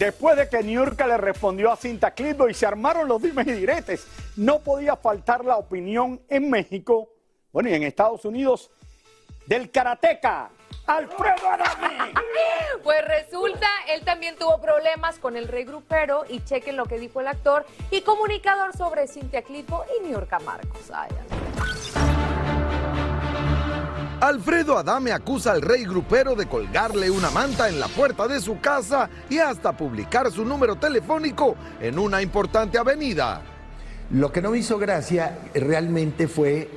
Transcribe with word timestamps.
Después 0.00 0.34
de 0.34 0.48
que 0.48 0.62
Niurka 0.62 1.06
le 1.06 1.18
respondió 1.18 1.70
a 1.70 1.76
Cinta 1.76 2.12
Clitbo 2.12 2.48
y 2.48 2.54
se 2.54 2.64
armaron 2.64 3.06
los 3.06 3.20
dimes 3.20 3.46
y 3.46 3.52
diretes, 3.52 4.06
no 4.34 4.60
podía 4.60 4.96
faltar 4.96 5.44
la 5.44 5.58
opinión 5.58 6.22
en 6.30 6.48
México, 6.48 7.10
bueno, 7.52 7.68
y 7.68 7.74
en 7.74 7.82
Estados 7.82 8.24
Unidos, 8.24 8.70
del 9.44 9.70
karateca 9.70 10.52
Alfredo 10.86 11.50
Adame. 11.50 12.14
Pues 12.82 13.04
resulta, 13.04 13.68
él 13.90 14.02
también 14.02 14.36
tuvo 14.38 14.58
problemas 14.58 15.18
con 15.18 15.36
el 15.36 15.46
rey 15.46 15.64
grupero 15.64 16.24
y 16.26 16.42
chequen 16.44 16.78
lo 16.78 16.86
que 16.86 16.98
dijo 16.98 17.20
el 17.20 17.28
actor 17.28 17.66
y 17.90 18.00
comunicador 18.00 18.74
sobre 18.74 19.06
Cintia 19.06 19.42
Clitbo 19.42 19.84
y 19.98 20.08
Niurka 20.08 20.38
Marcos. 20.38 20.90
Ay, 20.94 21.10
ay. 21.12 21.99
Alfredo 24.20 24.76
Adame 24.76 25.12
acusa 25.12 25.52
al 25.52 25.62
rey 25.62 25.84
grupero 25.84 26.34
de 26.34 26.44
colgarle 26.44 27.10
una 27.10 27.30
manta 27.30 27.70
en 27.70 27.80
la 27.80 27.88
puerta 27.88 28.28
de 28.28 28.38
su 28.42 28.60
casa 28.60 29.08
y 29.30 29.38
hasta 29.38 29.72
publicar 29.72 30.30
su 30.30 30.44
número 30.44 30.76
telefónico 30.76 31.56
en 31.80 31.98
una 31.98 32.20
importante 32.20 32.76
avenida. 32.76 33.40
Lo 34.10 34.30
que 34.30 34.42
no 34.42 34.50
me 34.50 34.58
hizo 34.58 34.76
gracia 34.76 35.38
realmente 35.54 36.28
fue 36.28 36.68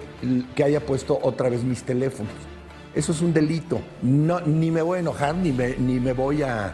que 0.56 0.64
haya 0.64 0.86
puesto 0.86 1.20
otra 1.22 1.50
vez 1.50 1.66
mis 1.66 1.84
teléfonos. 1.84 2.32
Eso 2.96 3.12
es 3.12 3.20
un 3.20 3.34
delito. 3.34 3.82
No, 4.02 4.40
ni 4.40 4.72
me 4.72 4.82
voy 4.82 4.98
a 4.98 5.02
enojar, 5.02 5.36
ni 5.36 5.52
me, 5.52 5.76
ni 5.76 6.00
me 6.00 6.14
voy 6.14 6.44
a, 6.44 6.72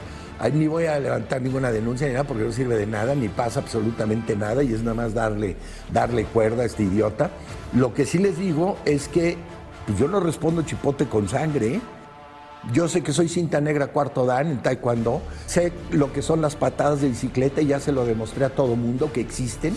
ni 0.53 0.67
voy 0.67 0.85
a 0.85 0.99
levantar 0.99 1.41
ninguna 1.41 1.71
denuncia 1.71 2.05
ni 2.05 2.13
nada, 2.13 2.25
porque 2.25 2.44
no 2.44 2.51
sirve 2.51 2.77
de 2.77 2.85
nada, 2.85 3.15
ni 3.15 3.27
pasa 3.27 3.61
absolutamente 3.61 4.35
nada, 4.35 4.61
y 4.61 4.71
es 4.71 4.81
nada 4.81 4.94
más 4.94 5.15
darle, 5.15 5.55
darle 5.91 6.25
cuerda 6.25 6.61
a 6.61 6.65
este 6.67 6.83
idiota. 6.83 7.31
Lo 7.73 7.95
que 7.95 8.05
sí 8.05 8.19
les 8.19 8.38
digo 8.38 8.77
es 8.85 9.07
que 9.07 9.38
pues 9.89 9.97
yo 9.97 10.07
no 10.07 10.19
respondo 10.19 10.61
chipote 10.61 11.07
con 11.07 11.27
sangre. 11.27 11.75
¿eh? 11.75 11.81
Yo 12.72 12.88
sé 12.88 13.01
que 13.01 13.11
soy 13.11 13.27
cinta 13.27 13.59
negra 13.59 13.88
cuarto 13.88 14.23
dan 14.23 14.51
en 14.51 14.61
taekwondo, 14.61 15.19
sé 15.47 15.73
lo 15.89 16.13
que 16.13 16.22
son 16.22 16.41
las 16.41 16.55
patadas 16.55 17.01
de 17.01 17.09
bicicleta 17.09 17.61
y 17.61 17.67
ya 17.67 17.79
se 17.79 17.91
lo 17.91 18.05
demostré 18.05 18.45
a 18.45 18.50
todo 18.50 18.75
mundo 18.75 19.11
que 19.11 19.22
existen. 19.22 19.75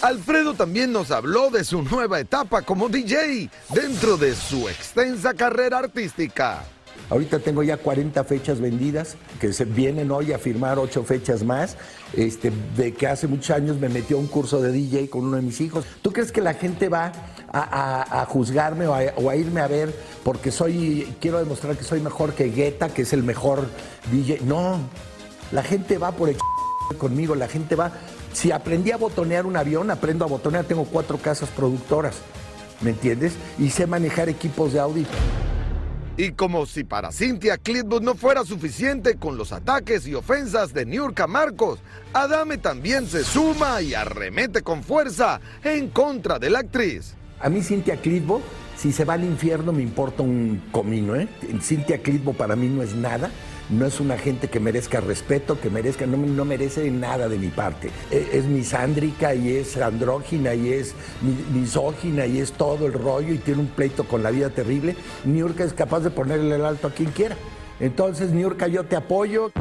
Alfredo 0.00 0.54
también 0.54 0.90
nos 0.90 1.10
habló 1.10 1.50
de 1.50 1.64
su 1.64 1.82
nueva 1.82 2.18
etapa 2.18 2.62
como 2.62 2.88
DJ 2.88 3.50
dentro 3.74 4.16
de 4.16 4.34
su 4.34 4.70
extensa 4.70 5.34
carrera 5.34 5.80
artística. 5.80 6.64
Ahorita 7.10 7.38
tengo 7.38 7.62
ya 7.62 7.78
40 7.78 8.22
fechas 8.24 8.60
vendidas, 8.60 9.16
que 9.40 9.52
se 9.52 9.64
vienen 9.64 10.10
hoy 10.10 10.32
a 10.32 10.38
firmar 10.38 10.78
ocho 10.78 11.04
fechas 11.04 11.42
más. 11.42 11.76
Este, 12.14 12.52
de 12.76 12.92
que 12.92 13.06
hace 13.06 13.26
muchos 13.26 13.50
años 13.50 13.78
me 13.78 13.88
metió 13.88 14.16
a 14.16 14.20
un 14.20 14.26
curso 14.26 14.60
de 14.60 14.72
DJ 14.72 15.08
con 15.08 15.24
uno 15.24 15.36
de 15.36 15.42
mis 15.42 15.60
hijos. 15.60 15.84
¿Tú 16.02 16.12
crees 16.12 16.32
que 16.32 16.40
la 16.40 16.54
gente 16.54 16.88
va 16.88 17.12
a, 17.52 18.26
juzgarme 18.28 18.86
o 18.86 18.94
a, 18.94 19.00
o 19.16 19.30
a 19.30 19.36
irme 19.36 19.60
a 19.60 19.68
ver 19.68 19.94
porque 20.22 20.50
soy, 20.50 21.16
quiero 21.20 21.38
demostrar 21.38 21.76
que 21.76 21.84
soy 21.84 22.00
mejor 22.00 22.34
que 22.34 22.50
Guetta, 22.50 22.88
que 22.88 23.02
es 23.02 23.12
el 23.12 23.22
mejor 23.22 23.66
DJ? 24.12 24.40
No, 24.44 24.78
la 25.52 25.62
gente 25.62 25.98
va 25.98 26.12
por 26.12 26.28
el 26.28 26.36
conmigo, 26.98 27.34
la 27.34 27.48
gente 27.48 27.74
va. 27.74 27.92
Si 28.32 28.50
aprendí 28.50 28.90
a 28.90 28.96
botonear 28.96 29.46
un 29.46 29.56
avión, 29.56 29.90
aprendo 29.90 30.24
a 30.24 30.28
botonear. 30.28 30.64
Tengo 30.64 30.84
cuatro 30.84 31.18
casas 31.18 31.48
productoras, 31.50 32.16
¿me 32.80 32.90
entiendes? 32.90 33.34
Y 33.58 33.70
sé 33.70 33.86
manejar 33.86 34.28
equipos 34.28 34.72
de 34.72 34.80
audio. 34.80 35.06
Y 36.18 36.32
como 36.32 36.66
si 36.66 36.82
para 36.82 37.12
Cynthia 37.12 37.58
Clitwood 37.58 38.02
no 38.02 38.16
fuera 38.16 38.44
suficiente 38.44 39.14
con 39.18 39.38
los 39.38 39.52
ataques 39.52 40.04
y 40.08 40.16
ofensas 40.16 40.74
de 40.74 40.84
Niurka 40.84 41.28
Marcos, 41.28 41.78
Adame 42.12 42.58
también 42.58 43.06
se 43.06 43.22
suma 43.22 43.80
y 43.82 43.94
arremete 43.94 44.62
con 44.62 44.82
fuerza 44.82 45.40
en 45.62 45.90
contra 45.90 46.40
de 46.40 46.50
la 46.50 46.58
actriz. 46.58 47.14
A 47.38 47.48
mí 47.48 47.62
Cintia 47.62 48.00
Clitbo, 48.00 48.42
si 48.76 48.90
se 48.90 49.04
va 49.04 49.14
al 49.14 49.22
infierno 49.22 49.72
me 49.72 49.84
importa 49.84 50.24
un 50.24 50.60
comino, 50.72 51.14
¿eh? 51.14 51.28
Cintia 51.62 52.02
Clitbo 52.02 52.32
para 52.32 52.56
mí 52.56 52.66
no 52.66 52.82
es 52.82 52.96
nada, 52.96 53.30
no 53.70 53.86
es 53.86 54.00
una 54.00 54.16
gente 54.18 54.48
que 54.48 54.60
merezca 54.60 55.00
respeto, 55.00 55.60
que 55.60 55.70
merezca, 55.70 56.06
no, 56.06 56.16
no 56.16 56.44
merece 56.44 56.90
nada 56.90 57.28
de 57.28 57.38
mi 57.38 57.48
parte. 57.48 57.90
E- 58.10 58.28
Es 58.32 58.44
misándrica 58.46 59.34
y 59.34 59.56
es 59.56 59.76
andrógina 59.76 60.54
y 60.54 60.72
es 60.72 60.94
mi- 61.22 61.60
misógina 61.60 62.26
y 62.26 62.38
es 62.38 62.52
todo 62.52 62.86
el 62.86 62.92
rollo 62.94 63.34
y 63.34 63.38
tiene 63.38 63.60
un 63.60 63.66
pleito 63.68 64.04
con 64.04 64.22
la 64.22 64.30
vida 64.30 64.50
terrible. 64.50 64.96
Niurka 65.24 65.64
es 65.64 65.72
capaz 65.72 66.00
de 66.00 66.10
ponerle 66.10 66.54
el 66.56 66.64
alto 66.64 66.88
a 66.88 66.90
quien 66.92 67.10
quiera. 67.10 67.36
Entonces, 67.80 68.30
Niurka, 68.30 68.66
yo 68.68 68.84
te 68.84 68.96
apoyo. 68.96 69.52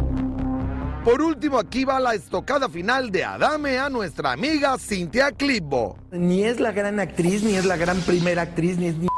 Por 1.03 1.21
último, 1.21 1.57
aquí 1.57 1.85
va 1.85 1.99
la 2.01 2.15
estocada 2.15 2.67
final 2.67 3.11
de 3.11 3.23
Adame 3.23 3.77
a 3.77 3.89
nuestra 3.89 4.33
amiga 4.33 4.75
Cynthia 4.77 5.31
Clitbo. 5.31 5.97
Ni 6.11 6.43
es 6.43 6.59
la 6.59 6.73
gran 6.73 6.99
actriz, 6.99 7.43
ni 7.43 7.55
es 7.55 7.63
la 7.65 7.77
gran 7.77 7.97
primera 8.01 8.41
actriz, 8.41 8.77
ni 8.77 8.87
es 8.87 8.97
ni 8.97 9.05
es 9.05 9.11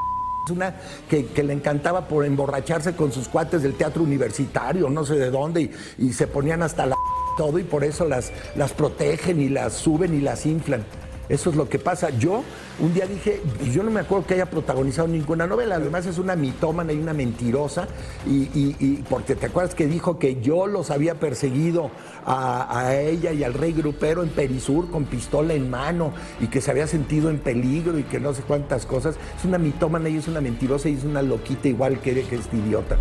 una 0.49 0.75
que, 1.09 1.27
le 1.43 1.53
encantaba 1.53 2.07
por 2.07 2.25
emborracharse 2.25 2.95
con 2.95 3.11
sus 3.11 3.27
cuates 3.27 3.63
del 3.63 3.75
teatro 3.75 4.03
universitario, 4.03 4.89
no 4.89 5.05
sé 5.05 5.15
de 5.15 5.31
dónde, 5.31 5.61
y, 5.61 5.71
y 5.97 6.13
se 6.13 6.27
ponían 6.27 6.61
hasta 6.63 6.85
la 6.85 6.95
todo 7.39 7.57
y 7.57 7.63
por 7.63 7.85
eso 7.85 8.03
las, 8.03 8.33
las 8.57 8.73
protegen 8.73 9.39
y 9.39 9.47
las 9.47 9.73
suben 9.73 10.13
y 10.13 10.19
las 10.19 10.45
inflan. 10.45 10.83
Eso 11.29 11.51
es 11.51 11.55
lo 11.55 11.69
que 11.69 11.77
pasa. 11.77 12.09
Yo 12.09 12.43
un 12.79 12.93
día 12.93 13.05
dije, 13.05 13.41
yo 13.71 13.83
no 13.83 13.91
me 13.91 13.99
acuerdo 13.99 14.25
que 14.25 14.33
haya 14.33 14.47
protagonizado 14.47 15.07
ninguna 15.07 15.45
novela, 15.45 15.75
además 15.75 16.07
es 16.07 16.17
una 16.17 16.35
mitómana 16.35 16.91
y 16.91 16.97
una 16.97 17.13
mentirosa, 17.13 17.87
y, 18.25 19.03
porque 19.09 19.35
te 19.35 19.45
acuerdas 19.45 19.75
que 19.75 19.85
dijo 19.85 20.17
que 20.17 20.41
yo 20.41 20.65
los 20.65 20.89
había 20.89 21.15
perseguido 21.15 21.91
a, 22.25 22.79
a 22.79 22.95
ella 22.95 23.31
y 23.31 23.43
al 23.43 23.53
rey 23.53 23.73
grupero 23.73 24.23
en 24.23 24.29
Perisur 24.29 24.89
con 24.89 25.05
pistola 25.05 25.53
en 25.53 25.69
mano 25.69 26.13
y 26.39 26.47
que 26.47 26.61
se 26.61 26.71
había 26.71 26.87
sentido 26.87 27.29
en 27.29 27.37
peligro 27.37 27.99
y 27.99 28.03
que 28.03 28.19
no 28.19 28.33
sé 28.33 28.41
cuántas 28.41 28.85
cosas. 28.85 29.15
Es 29.37 29.45
una 29.45 29.57
mitómana 29.57 30.09
y 30.09 30.17
es 30.17 30.27
una 30.27 30.41
mentirosa 30.41 30.89
y 30.89 30.95
es 30.95 31.03
una 31.03 31.21
loquita 31.21 31.67
igual 31.67 31.99
que, 31.99 32.23
que 32.23 32.35
este 32.35 32.57
idiota. 32.57 32.97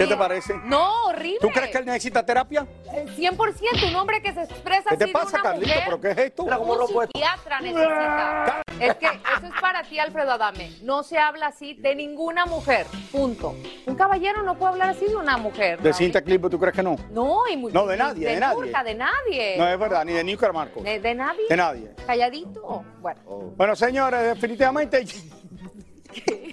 ¿Qué 0.00 0.06
te 0.06 0.16
parece? 0.16 0.54
No, 0.64 0.90
horrible. 1.08 1.38
¿Tú 1.42 1.48
crees 1.50 1.70
que 1.70 1.78
él 1.78 1.84
necesita 1.84 2.24
terapia? 2.24 2.66
Eh, 2.92 3.04
100%, 3.18 3.88
un 3.90 3.96
hombre 3.96 4.22
que 4.22 4.32
se 4.32 4.42
expresa 4.44 4.90
¿Qué 4.90 4.96
te 4.96 5.04
así 5.04 5.12
de 5.12 5.12
pasa, 5.12 5.28
una 5.34 5.42
Carlito? 5.42 5.66
mujer, 5.68 5.82
¿Pero 5.84 6.00
qué 6.00 6.10
es 6.10 6.18
esto? 6.18 6.42
un 6.44 6.86
psiquiatra 7.06 7.60
necesita. 7.60 8.62
Es 8.80 8.94
que 8.94 9.06
eso 9.06 9.46
es 9.54 9.60
para 9.60 9.82
ti, 9.82 9.98
Alfredo 9.98 10.32
Adame. 10.32 10.72
No 10.82 11.02
se 11.02 11.18
habla 11.18 11.48
así 11.48 11.74
de 11.74 11.94
ninguna 11.94 12.46
mujer. 12.46 12.86
Punto. 13.12 13.54
Un 13.86 13.94
caballero 13.94 14.42
no 14.42 14.54
puede 14.56 14.72
hablar 14.72 14.88
así 14.90 15.04
de 15.06 15.16
una 15.16 15.36
mujer. 15.36 15.78
¿De 15.80 15.90
Raúl. 15.90 15.94
Cintia 15.94 16.22
Clip 16.22 16.48
tú 16.50 16.58
crees 16.58 16.74
que 16.74 16.82
no? 16.82 16.96
No, 17.10 17.46
y 17.52 17.58
muy- 17.58 17.70
No, 17.72 17.86
de 17.86 17.98
nadie, 17.98 18.26
de 18.26 18.40
nadie. 18.40 18.56
Nurka, 18.62 18.82
de 18.82 18.94
nadie. 18.94 19.56
No 19.58 19.68
es 19.68 19.78
verdad, 19.78 20.04
ni 20.06 20.14
de 20.14 20.24
Nico 20.24 20.50
Marcos. 20.50 20.82
de, 20.82 20.98
de 20.98 21.14
nadie. 21.14 21.44
De 21.48 21.56
nadie. 21.56 21.90
Calladito. 22.06 22.84
Bueno. 23.00 23.20
Bueno, 23.56 23.76
señores, 23.76 24.22
definitivamente. 24.34 25.04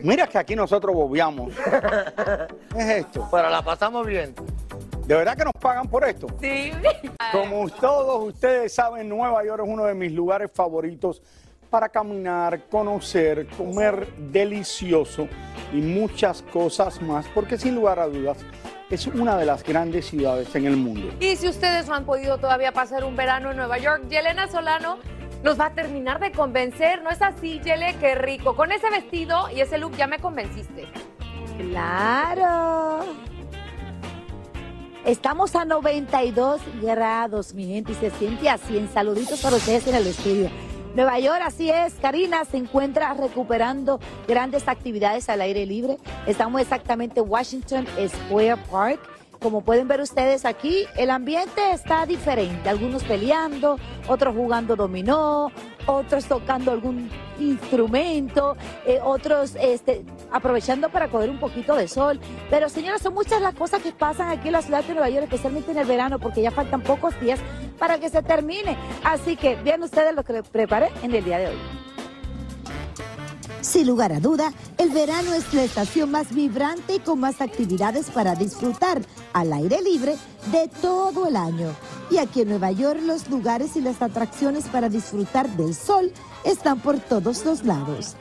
Mira 0.00 0.26
que 0.26 0.38
aquí 0.38 0.56
nosotros 0.56 0.94
bobeamos. 0.94 1.54
¿Qué 2.72 2.78
es 2.78 2.88
esto? 3.04 3.28
Pero 3.30 3.50
la 3.50 3.62
pasamos 3.62 4.06
bien. 4.06 4.34
¿De 5.06 5.14
verdad 5.14 5.36
que 5.36 5.44
nos 5.44 5.52
pagan 5.60 5.88
por 5.88 6.04
esto? 6.08 6.26
Sí. 6.40 6.72
Como 7.30 7.68
todos 7.68 8.28
ustedes 8.28 8.74
saben, 8.74 9.08
Nueva 9.08 9.44
York 9.44 9.62
es 9.64 9.68
uno 9.70 9.84
de 9.84 9.94
mis 9.94 10.12
lugares 10.12 10.50
favoritos 10.52 11.22
para 11.68 11.88
caminar, 11.88 12.68
conocer, 12.70 13.46
comer 13.48 14.06
delicioso 14.16 15.28
y 15.72 15.78
muchas 15.78 16.40
cosas 16.42 17.02
más, 17.02 17.26
porque 17.34 17.58
sin 17.58 17.74
lugar 17.74 17.98
a 17.98 18.06
dudas 18.06 18.38
es 18.90 19.06
una 19.08 19.36
de 19.36 19.44
las 19.44 19.64
grandes 19.64 20.06
ciudades 20.06 20.54
en 20.54 20.66
el 20.66 20.76
mundo. 20.76 21.12
Y 21.20 21.36
si 21.36 21.48
ustedes 21.48 21.88
no 21.88 21.94
han 21.94 22.04
podido 22.04 22.38
todavía 22.38 22.72
pasar 22.72 23.04
un 23.04 23.16
verano 23.16 23.50
en 23.50 23.56
Nueva 23.56 23.78
York, 23.78 24.08
Yelena 24.08 24.46
Solano 24.48 24.98
nos 25.44 25.60
va 25.60 25.66
a 25.66 25.74
terminar 25.74 26.18
de 26.20 26.32
convencer. 26.32 27.02
¿No 27.02 27.10
es 27.10 27.20
así, 27.20 27.60
Yele? 27.60 27.94
Qué 28.00 28.14
rico. 28.14 28.56
Con 28.56 28.72
ese 28.72 28.88
vestido 28.90 29.50
y 29.54 29.60
ese 29.60 29.76
look 29.78 29.94
ya 29.94 30.06
me 30.06 30.18
convenciste. 30.18 30.88
Claro. 31.58 33.04
Estamos 35.04 35.54
a 35.54 35.66
92 35.66 36.62
grados, 36.80 37.52
mi 37.52 37.66
gente, 37.66 37.92
y 37.92 37.94
se 37.94 38.10
siente 38.12 38.48
así. 38.48 38.78
En 38.78 38.90
saluditos 38.90 39.42
para 39.42 39.56
ustedes 39.56 39.86
en 39.86 39.96
el 39.96 40.06
estudio. 40.06 40.50
Nueva 40.94 41.18
York, 41.18 41.42
así 41.44 41.68
es. 41.68 41.92
Karina 42.00 42.46
se 42.46 42.56
encuentra 42.56 43.12
recuperando 43.12 44.00
grandes 44.26 44.66
actividades 44.66 45.28
al 45.28 45.42
aire 45.42 45.66
libre. 45.66 45.98
Estamos 46.26 46.62
exactamente 46.62 47.20
en 47.20 47.28
Washington 47.28 47.86
Square 48.08 48.56
Park. 48.70 49.00
Como 49.44 49.60
pueden 49.60 49.88
ver 49.88 50.00
ustedes 50.00 50.46
aquí, 50.46 50.86
el 50.96 51.10
ambiente 51.10 51.72
está 51.72 52.06
diferente. 52.06 52.66
Algunos 52.70 53.04
peleando, 53.04 53.78
otros 54.08 54.34
jugando 54.34 54.74
dominó, 54.74 55.52
otros 55.84 56.24
tocando 56.24 56.70
algún 56.70 57.10
instrumento, 57.38 58.56
eh, 58.86 59.00
otros 59.04 59.54
este, 59.60 60.02
aprovechando 60.32 60.88
para 60.88 61.08
coger 61.08 61.28
un 61.28 61.38
poquito 61.38 61.76
de 61.76 61.88
sol. 61.88 62.18
Pero 62.48 62.70
señoras, 62.70 63.02
son 63.02 63.12
muchas 63.12 63.42
las 63.42 63.52
cosas 63.54 63.82
que 63.82 63.92
pasan 63.92 64.30
aquí 64.30 64.48
en 64.48 64.52
la 64.52 64.62
ciudad 64.62 64.82
de 64.82 64.94
Nueva 64.94 65.10
York, 65.10 65.24
especialmente 65.24 65.72
en 65.72 65.76
el 65.76 65.86
verano, 65.86 66.18
porque 66.18 66.40
ya 66.40 66.50
faltan 66.50 66.80
pocos 66.80 67.20
días 67.20 67.38
para 67.78 67.98
que 67.98 68.08
se 68.08 68.22
termine. 68.22 68.78
Así 69.04 69.36
que 69.36 69.56
vean 69.56 69.82
ustedes 69.82 70.14
lo 70.14 70.24
que 70.24 70.42
preparé 70.42 70.88
en 71.02 71.14
el 71.14 71.22
día 71.22 71.36
de 71.36 71.48
hoy. 71.48 71.93
Sin 73.64 73.86
lugar 73.86 74.12
a 74.12 74.20
duda, 74.20 74.52
el 74.76 74.90
verano 74.90 75.32
es 75.32 75.54
la 75.54 75.64
estación 75.64 76.10
más 76.10 76.34
vibrante 76.34 76.96
y 76.96 76.98
con 76.98 77.18
más 77.18 77.40
actividades 77.40 78.10
para 78.10 78.34
disfrutar 78.34 79.00
al 79.32 79.54
aire 79.54 79.80
libre 79.80 80.16
de 80.52 80.68
todo 80.82 81.26
el 81.26 81.34
año. 81.34 81.74
Y 82.10 82.18
aquí 82.18 82.42
en 82.42 82.50
Nueva 82.50 82.72
York 82.72 83.00
los 83.02 83.30
lugares 83.30 83.74
y 83.76 83.80
las 83.80 84.02
atracciones 84.02 84.66
para 84.66 84.90
disfrutar 84.90 85.48
del 85.56 85.74
sol 85.74 86.12
están 86.44 86.78
por 86.80 86.98
todos 86.98 87.46
los 87.46 87.64
lados. 87.64 88.16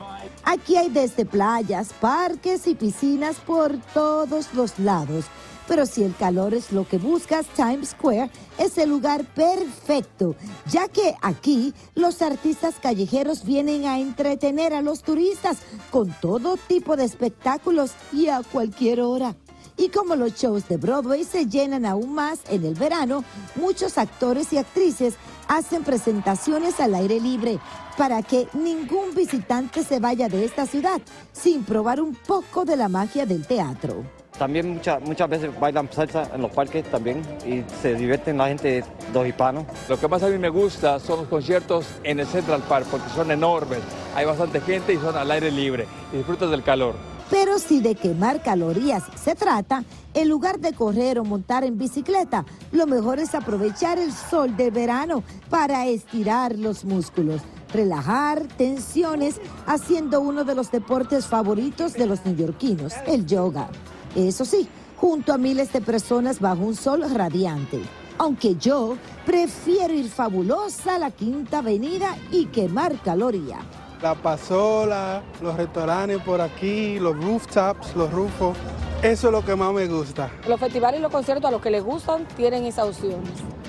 Aquí 0.46 0.78
hay 0.78 0.90
desde 0.90 1.26
playas, 1.26 1.90
parques 2.00 2.66
y 2.66 2.76
piscinas 2.76 3.36
por 3.36 3.78
todos 3.94 4.54
los 4.54 4.80
lados. 4.80 5.26
Pero 5.68 5.86
si 5.86 6.04
el 6.04 6.16
calor 6.16 6.54
es 6.54 6.72
lo 6.72 6.88
que 6.88 6.98
buscas, 6.98 7.46
Times 7.56 7.90
Square 7.90 8.30
es 8.58 8.78
el 8.78 8.90
lugar 8.90 9.24
perfecto, 9.24 10.36
ya 10.70 10.88
que 10.88 11.16
aquí 11.22 11.74
los 11.96 12.22
artistas 12.22 12.76
callejeros 12.82 13.46
vienen 13.46 13.86
a 13.86 14.00
entretener 14.00 14.74
a 14.74 14.82
los 14.82 15.04
turistas 15.04 15.60
con 15.92 16.14
todo 16.22 16.58
tipo 16.58 16.98
de 16.98 17.06
espectáculos 17.06 17.92
y 18.12 18.28
a 18.28 18.42
cualquier 18.44 19.02
hora. 19.02 19.36
Y 19.76 19.90
como 19.90 20.16
los 20.16 20.36
shows 20.36 20.68
de 20.68 20.78
Broadway 20.78 21.24
se 21.24 21.48
llenan 21.48 21.86
aún 21.86 22.14
más 22.14 22.40
en 22.50 22.64
el 22.64 22.76
verano, 22.76 23.24
muchos 23.56 23.98
actores 23.98 24.54
y 24.54 24.58
actrices 24.58 25.16
hacen 25.48 25.84
presentaciones 25.84 26.80
al 26.80 26.94
aire 26.94 27.20
libre 27.20 27.60
para 27.98 28.22
que 28.22 28.48
ningún 28.54 29.16
visitante 29.16 29.84
se 29.84 30.00
vaya 30.00 30.30
de 30.30 30.46
esta 30.46 30.68
ciudad 30.68 31.02
sin 31.32 31.64
probar 31.64 32.02
un 32.02 32.14
poco 32.14 32.66
de 32.66 32.78
la 32.78 32.88
magia 32.88 33.26
del 33.26 33.48
teatro. 33.48 34.04
También 34.38 34.74
muchas 34.74 35.02
muchas 35.02 35.30
veces 35.30 35.60
bailan 35.60 35.90
salsa 35.92 36.28
en 36.34 36.42
los 36.42 36.52
parques 36.52 36.84
también 36.90 37.22
y 37.46 37.64
se 37.82 37.96
divierten 37.96 38.38
la 38.38 38.48
gente, 38.48 38.84
los 39.14 39.28
hispanos. 39.28 39.66
Lo 39.88 40.00
que 40.00 40.08
más 40.08 40.24
a 40.24 40.28
mí 40.28 40.38
me 40.38 40.50
gusta 40.50 41.00
son 41.00 41.20
los 41.20 41.28
conciertos 41.28 41.86
en 42.04 42.20
el 42.20 42.28
Central 42.28 42.64
Park 42.68 42.88
porque 42.90 43.10
son 43.10 43.32
enormes, 43.32 43.80
hay 44.16 44.26
bastante 44.26 44.60
gente 44.62 44.94
y 44.94 44.98
son 44.98 45.16
al 45.16 45.30
aire 45.32 45.52
libre 45.52 45.86
y 46.12 46.18
disfrutas 46.18 46.50
del 46.50 46.64
calor. 46.64 46.96
Pero 47.30 47.58
si 47.58 47.80
de 47.80 47.96
quemar 47.96 48.42
calorías 48.44 49.04
se 49.16 49.36
trata, 49.36 49.84
en 50.14 50.30
lugar 50.30 50.60
de 50.60 50.74
correr 50.74 51.20
o 51.20 51.24
montar 51.24 51.64
en 51.64 51.78
bicicleta, 51.78 52.46
lo 52.72 52.86
mejor 52.86 53.20
es 53.20 53.34
aprovechar 53.34 53.98
el 53.98 54.12
sol 54.12 54.56
de 54.56 54.70
verano 54.70 55.24
para 55.50 55.88
estirar 55.88 56.58
los 56.58 56.86
músculos, 56.86 57.42
relajar 57.74 58.44
tensiones, 58.58 59.40
haciendo 59.66 60.22
uno 60.22 60.44
de 60.44 60.54
los 60.54 60.70
deportes 60.70 61.26
favoritos 61.26 61.94
de 61.94 62.06
los 62.06 62.26
neoyorquinos, 62.26 62.94
el 63.08 63.26
yoga. 63.26 63.70
Eso 64.16 64.46
sí, 64.46 64.68
junto 64.98 65.34
a 65.34 65.38
miles 65.38 65.74
de 65.74 65.82
personas 65.82 66.40
bajo 66.40 66.64
un 66.64 66.76
sol 66.76 67.04
radiante. 67.14 67.82
Aunque 68.18 68.56
yo 68.56 68.96
prefiero 69.26 69.94
ir 69.94 70.10
fabulosa 70.10 70.96
a 70.96 71.00
la 71.00 71.12
Quinta 71.12 71.60
Avenida 71.60 72.16
y 72.32 72.46
quemar 72.46 73.02
calorías. 73.02 73.62
La 74.02 74.16
pasola, 74.16 75.24
los 75.42 75.56
restaurantes 75.58 76.22
por 76.22 76.42
aquí, 76.42 77.00
los 77.00 77.16
rooftops, 77.18 77.96
los 77.96 78.12
rufos, 78.12 78.56
eso 79.02 79.28
es 79.28 79.34
lo 79.34 79.44
que 79.44 79.56
más 79.56 79.74
me 79.74 79.88
gusta. 79.88 80.32
Los 80.48 80.60
festivales 80.60 81.00
y 81.00 81.04
los 81.04 81.12
conciertos 81.12 81.46
a 81.46 81.52
los 81.52 81.62
que 81.62 81.72
les 81.72 81.84
gustan 81.84 82.28
tienen 82.38 82.66
esa 82.66 82.86
opción. 82.86 83.22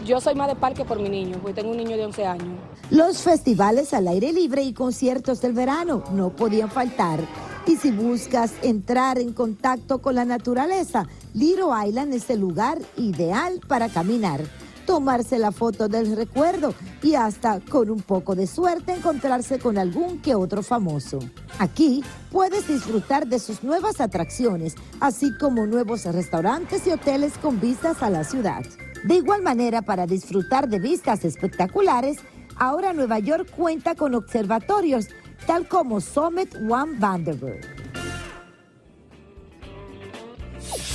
Yo 0.04 0.20
soy 0.20 0.34
más 0.34 0.48
de 0.48 0.56
parque 0.56 0.84
por 0.84 1.00
mi 1.00 1.08
niño, 1.08 1.38
porque 1.40 1.54
tengo 1.54 1.70
un 1.70 1.78
niño 1.78 1.96
de 1.96 2.04
11 2.04 2.26
años. 2.26 2.48
Los 2.90 3.22
festivales 3.22 3.94
al 3.94 4.06
aire 4.06 4.32
libre 4.32 4.62
y 4.62 4.74
conciertos 4.74 5.40
del 5.40 5.54
verano 5.54 6.04
no 6.12 6.30
podían 6.30 6.70
faltar. 6.70 7.20
Y 7.66 7.76
si 7.76 7.90
buscas 7.90 8.52
entrar 8.62 9.18
en 9.18 9.32
contacto 9.32 10.02
con 10.02 10.16
la 10.16 10.26
naturaleza, 10.26 11.06
Little 11.32 11.70
Island 11.86 12.12
es 12.12 12.28
el 12.28 12.40
lugar 12.40 12.78
ideal 12.98 13.58
para 13.66 13.88
caminar, 13.88 14.42
tomarse 14.84 15.38
la 15.38 15.50
foto 15.50 15.88
del 15.88 16.14
recuerdo 16.14 16.74
y 17.02 17.14
hasta 17.14 17.60
con 17.60 17.88
un 17.88 18.02
poco 18.02 18.34
de 18.34 18.46
suerte 18.46 18.92
encontrarse 18.92 19.58
con 19.58 19.78
algún 19.78 20.20
que 20.20 20.34
otro 20.34 20.62
famoso. 20.62 21.20
Aquí 21.58 22.04
puedes 22.30 22.68
disfrutar 22.68 23.26
de 23.26 23.38
sus 23.38 23.64
nuevas 23.64 23.98
atracciones, 23.98 24.74
así 25.00 25.34
como 25.38 25.66
nuevos 25.66 26.04
restaurantes 26.04 26.86
y 26.86 26.90
hoteles 26.90 27.38
con 27.38 27.60
vistas 27.60 28.02
a 28.02 28.10
la 28.10 28.24
ciudad. 28.24 28.62
De 29.04 29.14
igual 29.14 29.42
manera, 29.42 29.80
para 29.80 30.06
disfrutar 30.06 30.68
de 30.68 30.80
vistas 30.80 31.24
espectaculares, 31.24 32.18
ahora 32.56 32.92
Nueva 32.92 33.20
York 33.20 33.50
cuenta 33.56 33.94
con 33.94 34.14
observatorios, 34.14 35.08
tal 35.46 35.68
como 35.68 36.00
Summit 36.00 36.54
One 36.56 36.98
Vanderbilt. 36.98 37.64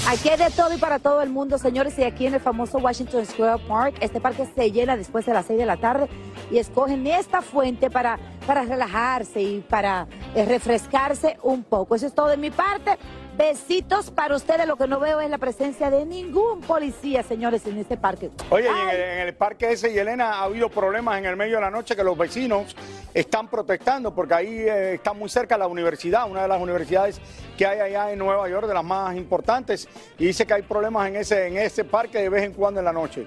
Aquí 0.07 0.29
hay 0.29 0.37
de 0.37 0.49
todo 0.49 0.73
y 0.73 0.77
para 0.77 0.97
todo 0.97 1.21
el 1.21 1.29
mundo, 1.29 1.59
señores, 1.59 1.97
y 1.99 2.03
aquí 2.03 2.25
en 2.25 2.33
el 2.33 2.39
famoso 2.39 2.79
Washington 2.79 3.25
Square 3.27 3.61
Park, 3.67 3.95
este 4.01 4.19
parque 4.19 4.47
se 4.55 4.71
llena 4.71 4.97
después 4.97 5.25
de 5.25 5.33
las 5.33 5.45
6 5.45 5.59
de 5.59 5.65
la 5.67 5.77
tarde 5.77 6.07
y 6.49 6.57
escogen 6.57 7.05
esta 7.05 7.43
fuente 7.43 7.91
para, 7.91 8.17
para 8.47 8.63
relajarse 8.63 9.41
y 9.41 9.59
para 9.59 10.07
eh, 10.33 10.45
refrescarse 10.45 11.37
un 11.43 11.63
poco. 11.63 11.93
Eso 11.93 12.07
es 12.07 12.15
todo 12.15 12.27
de 12.27 12.37
mi 12.37 12.49
parte. 12.49 12.97
Besitos 13.39 14.11
para 14.11 14.35
ustedes. 14.35 14.67
Lo 14.67 14.75
que 14.75 14.85
no 14.85 14.99
veo 14.99 15.21
es 15.21 15.29
la 15.29 15.37
presencia 15.37 15.89
de 15.89 16.05
ningún 16.05 16.59
policía, 16.59 17.23
señores, 17.23 17.65
en 17.65 17.77
este 17.77 17.95
parque. 17.95 18.31
Oye, 18.49 18.65
y 18.65 18.67
en 18.67 18.89
el, 18.89 19.01
en 19.01 19.27
el 19.27 19.33
parque 19.33 19.71
ese, 19.71 19.93
Yelena, 19.93 20.33
ha 20.33 20.43
habido 20.43 20.67
problemas 20.67 21.17
en 21.19 21.25
el 21.25 21.37
medio 21.37 21.55
de 21.55 21.61
la 21.61 21.71
noche 21.71 21.95
que 21.95 22.03
los 22.03 22.17
vecinos 22.17 22.75
están 23.13 23.47
protestando 23.47 24.13
porque 24.13 24.33
ahí 24.33 24.47
eh, 24.49 24.95
está 24.95 25.13
muy 25.13 25.29
cerca 25.29 25.57
la 25.57 25.67
universidad, 25.67 26.29
una 26.29 26.41
de 26.41 26.49
las 26.49 26.61
universidades 26.61 27.21
que 27.57 27.65
hay 27.65 27.79
allá 27.79 28.11
en 28.11 28.19
Nueva 28.19 28.49
York, 28.49 28.67
de 28.67 28.73
las 28.73 28.83
más 28.83 29.15
importantes, 29.15 29.87
y 30.17 30.25
dice 30.25 30.45
que 30.45 30.55
hay 30.55 30.63
problemas 30.63 31.07
en 31.07 31.15
ese, 31.15 31.47
en 31.47 31.57
ese 31.59 31.85
parque 31.85 32.17
de 32.17 32.27
vez 32.27 32.43
en 32.43 32.51
cuando 32.51 32.81
en 32.81 32.85
la 32.85 32.93
noche. 32.93 33.25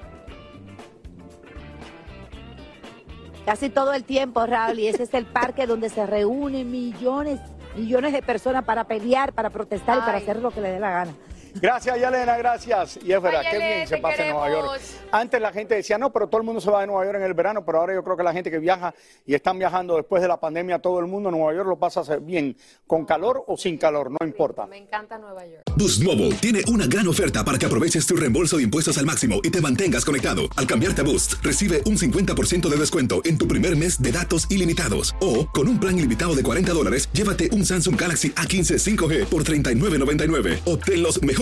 Casi 3.47 3.71
todo 3.71 3.93
el 3.93 4.05
tiempo, 4.05 4.45
Raúl, 4.47 4.79
y 4.79 4.89
ese 4.89 5.03
es 5.05 5.15
el 5.15 5.27
parque 5.27 5.67
donde 5.67 5.89
se 5.89 6.07
reúnen 6.07 6.71
millones, 6.71 7.41
millones 7.77 8.13
de 8.13 8.23
personas 8.23 8.65
para 8.65 8.85
pelear, 8.85 9.33
para 9.33 9.51
protestar 9.51 9.99
y 9.99 10.01
para 10.01 10.19
hacer 10.19 10.37
lo 10.37 10.51
que 10.51 10.61
le 10.61 10.71
dé 10.71 10.81
la 10.81 10.91
gana. 10.91 11.13
Gracias, 11.61 12.01
Yalena, 12.01 12.37
gracias. 12.37 12.99
Y 13.03 13.13
es 13.13 13.21
verdad, 13.21 13.41
Ay, 13.45 13.47
qué 13.51 13.59
Yalena, 13.59 13.75
bien 13.77 13.89
se 13.89 13.99
pasa 13.99 14.25
en 14.25 14.31
Nueva 14.33 14.51
York. 14.51 14.81
Antes 15.11 15.41
la 15.41 15.53
gente 15.53 15.75
decía, 15.75 15.99
no, 15.99 16.13
pero 16.13 16.27
todo 16.29 16.41
el 16.41 16.47
mundo 16.47 16.61
se 16.61 16.71
va 16.71 16.81
de 16.81 16.87
Nueva 16.87 17.05
York 17.05 17.19
en 17.19 17.25
el 17.25 17.35
verano, 17.35 17.65
pero 17.65 17.81
ahora 17.81 17.95
yo 17.95 18.03
creo 18.03 18.17
que 18.17 18.23
la 18.23 18.33
gente 18.33 18.51
que 18.51 18.59
viaja 18.59 18.95
y 19.27 19.35
están 19.35 19.59
viajando 19.59 19.97
después 19.97 20.23
de 20.23 20.29
la 20.29 20.41
pandemia, 20.41 20.79
todo 20.79 20.99
el 21.01 21.07
mundo 21.07 21.29
en 21.29 21.37
Nueva 21.37 21.55
York 21.55 21.69
lo 21.69 21.79
pasa 21.79 22.03
bien, 22.17 22.57
con 22.87 23.05
calor 23.05 23.45
o 23.47 23.57
sin 23.57 23.77
calor, 23.77 24.11
no 24.11 24.27
importa. 24.27 24.67
Me 24.67 24.79
encanta 24.79 25.19
Nueva 25.19 25.45
York. 25.47 25.65
Boost 25.77 26.03
Mobile 26.03 26.35
tiene 26.37 26.63
una 26.69 26.87
gran 26.87 27.07
oferta 27.09 27.45
para 27.45 27.59
que 27.59 27.67
aproveches 27.67 28.07
tu 28.07 28.17
reembolso 28.17 28.57
de 28.57 28.63
impuestos 28.63 28.97
al 28.99 29.05
máximo 29.05 29.41
y 29.43 29.51
te 29.51 29.61
mantengas 29.61 30.05
conectado. 30.05 30.43
Al 30.57 30.67
cambiarte 30.67 31.03
a 31.03 31.05
Boost, 31.05 31.35
recibe 31.43 31.83
un 31.87 31.99
50% 31.99 32.69
de 32.69 32.77
descuento 32.77 33.21
en 33.25 33.37
tu 33.37 33.47
primer 33.47 33.77
mes 33.77 34.01
de 34.01 34.13
datos 34.13 34.51
ilimitados. 34.51 35.15
O, 35.21 35.47
con 35.49 35.69
un 35.69 35.79
plan 35.79 35.99
ilimitado 35.99 36.35
de 36.35 36.43
40 36.43 36.73
dólares, 36.73 37.09
llévate 37.13 37.51
un 37.53 37.67
Samsung 37.67 38.01
Galaxy 38.01 38.31
A15 38.31 38.79
5G 38.79 39.27
por 39.27 39.45
$39.99. 39.45 40.61
Obtén 40.65 41.03
los 41.03 41.21
mejores 41.23 41.42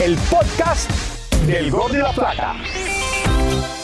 el 0.00 0.16
podcast 0.30 0.90
del 1.46 1.70
Gol 1.70 1.92
de 1.92 1.98
la 1.98 2.12
Plata. 2.12 2.56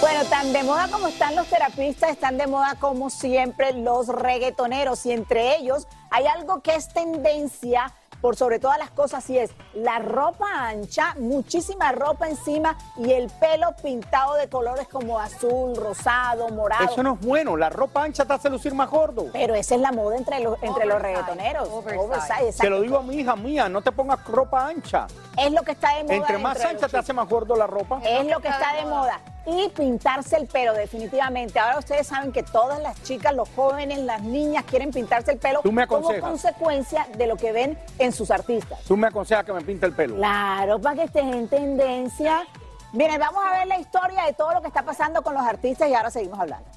Bueno, 0.01 0.25
tan 0.31 0.51
de 0.51 0.63
moda 0.63 0.89
como 0.89 1.09
están 1.09 1.37
los 1.37 1.47
terapistas, 1.47 2.11
están 2.11 2.39
de 2.39 2.47
moda 2.47 2.77
como 2.81 3.11
siempre 3.11 3.75
los 3.75 4.09
reggaetoneros 4.09 5.05
y 5.05 5.13
entre 5.13 5.57
ellos 5.57 5.87
hay 6.11 6.27
algo 6.27 6.63
que 6.63 6.75
es 6.75 6.89
tendencia 6.89 7.93
por 8.21 8.37
sobre 8.37 8.59
todas 8.59 8.79
las 8.79 8.91
cosas 8.91 9.29
y 9.31 9.39
es 9.39 9.51
la 9.75 9.99
ropa 9.99 10.47
ancha, 10.69 11.15
muchísima 11.19 11.93
ropa 11.93 12.29
encima 12.29 12.77
y 12.97 13.13
el 13.13 13.31
pelo 13.31 13.75
pintado 13.83 14.35
de 14.35 14.49
colores 14.49 14.89
como 14.89 15.19
azul, 15.19 15.77
rosado, 15.77 16.49
morado. 16.49 16.85
Eso 16.85 17.03
no 17.03 17.15
es 17.15 17.21
bueno, 17.21 17.57
la 17.57 17.69
ropa 17.69 18.05
ancha 18.05 18.25
te 18.25 18.33
hace 18.33 18.51
lucir 18.51 18.75
más 18.75 18.91
gordo. 18.91 19.27
Pero 19.33 19.55
esa 19.55 19.75
es 19.75 19.81
la 19.81 19.93
moda 19.93 20.17
entre 20.17 20.41
los, 20.41 20.63
entre 20.63 20.87
los 20.87 21.01
reggaetoneros. 21.01 21.69
Oversize, 21.69 22.61
Te 22.61 22.71
lo 22.71 22.81
digo 22.81 22.99
a 22.99 23.03
mi 23.03 23.17
hija 23.17 23.37
mía, 23.37 23.69
no 23.69 23.83
te 23.83 23.93
pongas 23.93 24.25
ropa 24.27 24.67
ancha. 24.67 25.07
Es 25.37 25.53
lo 25.53 25.63
que 25.63 25.73
está 25.73 25.97
de 25.97 26.05
moda. 26.05 26.15
Entre 26.15 26.39
más 26.39 26.57
entre 26.57 26.71
ancha 26.71 26.83
los 26.83 26.91
te 26.91 26.99
hace 26.99 27.13
más 27.13 27.29
gordo 27.29 27.57
la 27.57 27.67
ropa. 27.67 28.01
Es 28.05 28.27
lo 28.27 28.41
que 28.41 28.49
está 28.49 28.75
de 28.75 28.87
moda. 28.87 29.21
Y 29.47 29.69
pintarse 29.69 30.37
el 30.37 30.47
pelo, 30.49 30.73
definitivamente. 30.75 31.59
Ahora 31.61 31.79
ustedes 31.79 32.09
saben 32.09 32.33
que 32.33 32.43
todas 32.43 32.83
las 32.83 33.01
chicas, 33.05 33.33
los 33.35 33.49
jóvenes, 33.51 34.01
las 34.01 34.21
niñas 34.23 34.65
quieren 34.65 34.91
pintarse 34.91 35.33
el 35.33 35.39
pelo 35.39 35.61
Tú 35.63 35.71
me 35.71 35.87
como 35.87 36.13
consecuencia 36.19 37.07
de 37.17 37.29
lo 37.29 37.37
que 37.37 37.53
ven 37.53 37.79
en 37.99 38.13
sus 38.13 38.33
artistas. 38.33 38.81
Tú 38.83 38.97
me 38.97 39.07
aconsejas 39.07 39.45
que 39.45 39.53
me 39.53 39.61
pinte 39.61 39.87
el 39.87 39.93
pelo. 39.93 40.17
Claro, 40.17 40.81
para 40.81 40.97
que 40.97 41.03
estés 41.05 41.23
en 41.23 41.47
tendencia. 41.49 42.45
Miren, 42.93 43.21
vamos 43.21 43.43
a 43.47 43.59
ver 43.59 43.67
la 43.69 43.79
historia 43.79 44.25
de 44.25 44.33
todo 44.33 44.53
lo 44.55 44.63
que 44.63 44.69
está 44.69 44.83
pasando 44.85 45.23
con 45.23 45.35
los 45.35 45.45
artistas 45.45 45.89
y 45.89 45.95
ahora 45.95 46.11
seguimos 46.11 46.41
hablando. 46.41 46.69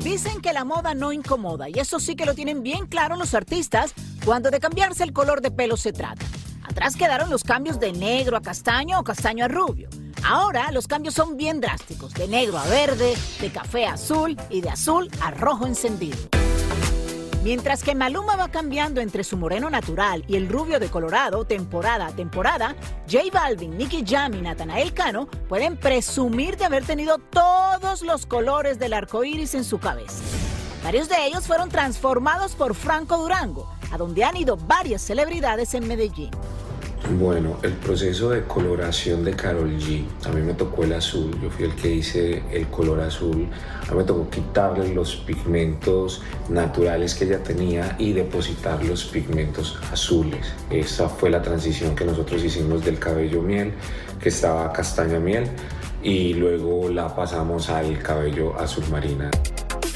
Dicen 0.00 0.40
que 0.40 0.52
la 0.52 0.64
moda 0.64 0.94
no 0.94 1.10
incomoda 1.10 1.68
y 1.68 1.78
eso 1.78 1.98
sí 2.00 2.16
que 2.16 2.26
lo 2.26 2.34
tienen 2.34 2.62
bien 2.62 2.86
claro 2.86 3.16
los 3.16 3.34
artistas 3.34 3.94
cuando 4.24 4.50
de 4.50 4.60
cambiarse 4.60 5.02
el 5.04 5.12
color 5.12 5.40
de 5.40 5.50
pelo 5.50 5.76
se 5.76 5.92
trata. 5.92 6.24
Atrás 6.68 6.96
quedaron 6.96 7.30
los 7.30 7.44
cambios 7.44 7.78
de 7.78 7.92
negro 7.92 8.36
a 8.36 8.42
castaño 8.42 8.98
o 8.98 9.04
castaño 9.04 9.44
a 9.44 9.48
rubio. 9.48 9.88
Ahora 10.24 10.72
los 10.72 10.88
cambios 10.88 11.14
son 11.14 11.36
bien 11.36 11.60
drásticos, 11.60 12.12
de 12.14 12.26
negro 12.26 12.58
a 12.58 12.66
verde, 12.66 13.14
de 13.40 13.50
café 13.50 13.86
a 13.86 13.94
azul 13.94 14.36
y 14.50 14.60
de 14.60 14.70
azul 14.70 15.08
a 15.20 15.30
rojo 15.30 15.66
encendido. 15.66 16.18
Mientras 17.44 17.84
que 17.84 17.94
Maluma 17.94 18.34
va 18.34 18.48
cambiando 18.48 19.00
entre 19.00 19.22
su 19.22 19.36
moreno 19.36 19.70
natural 19.70 20.24
y 20.26 20.34
el 20.34 20.48
rubio 20.48 20.80
de 20.80 20.88
Colorado 20.88 21.44
temporada 21.44 22.08
a 22.08 22.12
temporada, 22.12 22.74
J 23.08 23.22
Balvin, 23.32 23.78
Nicky 23.78 24.04
Jam 24.04 24.34
y 24.34 24.42
Natanael 24.42 24.92
Cano 24.92 25.28
pueden 25.48 25.76
presumir 25.76 26.56
de 26.56 26.64
haber 26.64 26.84
tenido 26.84 27.18
todos 27.18 28.02
los 28.02 28.26
colores 28.26 28.80
del 28.80 28.94
arco 28.94 29.22
iris 29.22 29.54
en 29.54 29.62
su 29.62 29.78
cabeza. 29.78 30.24
Varios 30.82 31.08
de 31.08 31.24
ellos 31.26 31.46
fueron 31.46 31.68
transformados 31.68 32.56
por 32.56 32.74
Franco 32.74 33.16
Durango, 33.16 33.72
a 33.90 33.98
donde 33.98 34.24
han 34.24 34.36
ido 34.36 34.56
varias 34.56 35.02
celebridades 35.02 35.74
en 35.74 35.86
Medellín. 35.86 36.30
Bueno, 37.18 37.56
el 37.62 37.72
proceso 37.74 38.30
de 38.30 38.42
coloración 38.42 39.24
de 39.24 39.32
Carol 39.36 39.70
G, 39.78 40.04
a 40.24 40.30
mí 40.30 40.40
me 40.42 40.54
tocó 40.54 40.82
el 40.82 40.92
azul, 40.92 41.30
yo 41.40 41.48
fui 41.50 41.66
el 41.66 41.74
que 41.76 41.94
hice 41.94 42.42
el 42.50 42.66
color 42.66 43.00
azul, 43.00 43.46
a 43.86 43.92
mí 43.92 43.98
me 43.98 44.02
tocó 44.02 44.28
quitarle 44.28 44.92
los 44.92 45.14
pigmentos 45.14 46.22
naturales 46.48 47.14
que 47.14 47.26
ella 47.26 47.40
tenía 47.44 47.94
y 48.00 48.12
depositar 48.12 48.84
los 48.84 49.04
pigmentos 49.04 49.78
azules. 49.92 50.52
Esa 50.68 51.08
fue 51.08 51.30
la 51.30 51.40
transición 51.42 51.94
que 51.94 52.04
nosotros 52.04 52.42
hicimos 52.42 52.84
del 52.84 52.98
cabello 52.98 53.40
miel, 53.40 53.72
que 54.20 54.30
estaba 54.30 54.72
castaña 54.72 55.20
miel, 55.20 55.48
y 56.02 56.34
luego 56.34 56.88
la 56.88 57.14
pasamos 57.14 57.70
al 57.70 58.02
cabello 58.02 58.58
azul 58.58 58.84
marina. 58.90 59.30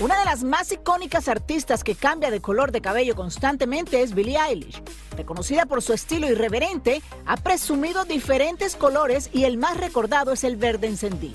Una 0.01 0.19
de 0.19 0.25
las 0.25 0.45
más 0.45 0.73
icónicas 0.73 1.29
artistas 1.29 1.85
que 1.85 1.95
cambia 1.95 2.31
de 2.31 2.41
color 2.41 2.73
de 2.73 2.81
cabello 2.81 3.15
constantemente 3.15 4.01
es 4.01 4.15
Billie 4.15 4.39
Eilish. 4.39 4.83
Reconocida 5.15 5.67
por 5.67 5.83
su 5.83 5.93
estilo 5.93 6.27
irreverente, 6.27 7.03
ha 7.27 7.37
presumido 7.37 8.07
diferentes 8.07 8.77
colores 8.77 9.29
y 9.31 9.45
el 9.45 9.59
más 9.59 9.77
recordado 9.77 10.33
es 10.33 10.43
el 10.43 10.57
verde 10.57 10.87
encendido. 10.87 11.35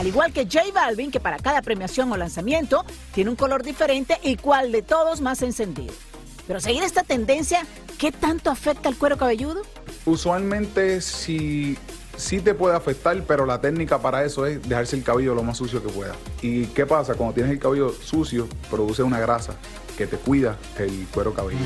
Al 0.00 0.08
igual 0.08 0.32
que 0.32 0.46
J 0.46 0.64
Balvin, 0.74 1.12
que 1.12 1.20
para 1.20 1.38
cada 1.38 1.62
premiación 1.62 2.10
o 2.10 2.16
lanzamiento 2.16 2.84
tiene 3.14 3.30
un 3.30 3.36
color 3.36 3.62
diferente 3.62 4.18
y 4.24 4.34
cual 4.34 4.72
de 4.72 4.82
todos 4.82 5.20
más 5.20 5.40
encendido. 5.42 5.94
Pero 6.48 6.58
seguir 6.58 6.82
esta 6.82 7.04
tendencia, 7.04 7.64
¿qué 7.98 8.10
tanto 8.10 8.50
afecta 8.50 8.88
al 8.88 8.96
cuero 8.96 9.16
cabelludo? 9.16 9.62
Usualmente 10.06 11.00
sí, 11.02 11.78
sí 12.16 12.40
te 12.40 12.54
puede 12.54 12.76
afectar, 12.76 13.20
pero 13.26 13.46
la 13.46 13.60
técnica 13.60 14.00
para 14.00 14.24
eso 14.24 14.46
es 14.46 14.66
dejarse 14.68 14.96
el 14.96 15.02
cabello 15.02 15.34
lo 15.34 15.42
más 15.42 15.58
sucio 15.58 15.82
que 15.82 15.88
pueda. 15.88 16.14
¿Y 16.40 16.66
qué 16.66 16.86
pasa? 16.86 17.14
Cuando 17.14 17.34
tienes 17.34 17.52
el 17.52 17.58
cabello 17.58 17.90
sucio, 17.90 18.48
produce 18.70 19.02
una 19.02 19.18
grasa 19.20 19.54
que 19.96 20.06
te 20.06 20.16
cuida 20.16 20.56
el 20.78 21.06
cuero 21.12 21.34
cabelludo. 21.34 21.64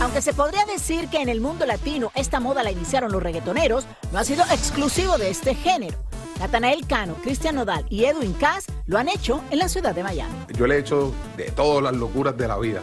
Aunque 0.00 0.20
se 0.20 0.34
podría 0.34 0.64
decir 0.66 1.08
que 1.08 1.18
en 1.18 1.28
el 1.28 1.40
mundo 1.40 1.64
latino 1.64 2.10
esta 2.14 2.40
moda 2.40 2.62
la 2.62 2.70
iniciaron 2.70 3.12
los 3.12 3.22
reggaetoneros, 3.22 3.86
no 4.12 4.18
ha 4.18 4.24
sido 4.24 4.44
exclusivo 4.50 5.16
de 5.16 5.30
este 5.30 5.54
género. 5.54 5.96
Natanael 6.40 6.86
Cano, 6.86 7.14
Cristian 7.22 7.54
Nodal 7.54 7.86
y 7.88 8.04
Edwin 8.04 8.32
Cass 8.32 8.66
lo 8.86 8.98
han 8.98 9.08
hecho 9.08 9.42
en 9.50 9.60
la 9.60 9.68
ciudad 9.68 9.94
de 9.94 10.02
Miami. 10.02 10.34
Yo 10.56 10.66
le 10.66 10.76
he 10.76 10.78
hecho 10.80 11.12
de 11.36 11.44
todas 11.52 11.84
las 11.84 11.94
locuras 11.94 12.36
de 12.36 12.48
la 12.48 12.58
vida. 12.58 12.82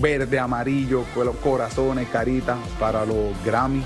Verde, 0.00 0.38
amarillo, 0.38 1.04
corazones, 1.42 2.08
caritas 2.08 2.58
para 2.80 3.06
los 3.06 3.32
Grammy. 3.44 3.84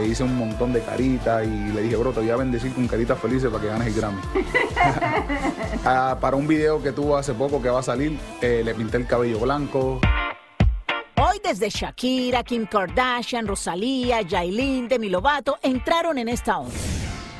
Le 0.00 0.06
hice 0.06 0.22
un 0.22 0.34
montón 0.34 0.72
de 0.72 0.80
caritas 0.80 1.46
y 1.46 1.72
le 1.72 1.82
dije, 1.82 1.94
bro, 1.96 2.10
te 2.10 2.20
voy 2.20 2.30
a 2.30 2.36
bendecir 2.36 2.72
con 2.72 2.88
caritas 2.88 3.18
felices 3.20 3.50
para 3.50 3.62
que 3.62 3.68
ganes 3.68 3.88
el 3.88 3.94
Grammy. 3.94 4.20
Ah, 5.84 6.18
para 6.20 6.36
un 6.36 6.46
video 6.46 6.82
que 6.82 6.92
tuvo 6.92 7.16
hace 7.16 7.32
poco 7.32 7.60
que 7.62 7.70
va 7.70 7.80
a 7.80 7.82
salir, 7.82 8.18
eh, 8.42 8.62
le 8.64 8.74
pinté 8.74 8.98
el 8.98 9.06
cabello 9.06 9.38
blanco. 9.38 10.00
Hoy 11.16 11.40
desde 11.42 11.70
Shakira, 11.70 12.42
Kim 12.42 12.66
Kardashian, 12.66 13.46
Rosalía, 13.46 14.22
Yailin, 14.22 14.88
Demi 14.88 15.08
Lovato 15.08 15.58
entraron 15.62 16.18
en 16.18 16.28
esta 16.28 16.58
onda. 16.58 16.74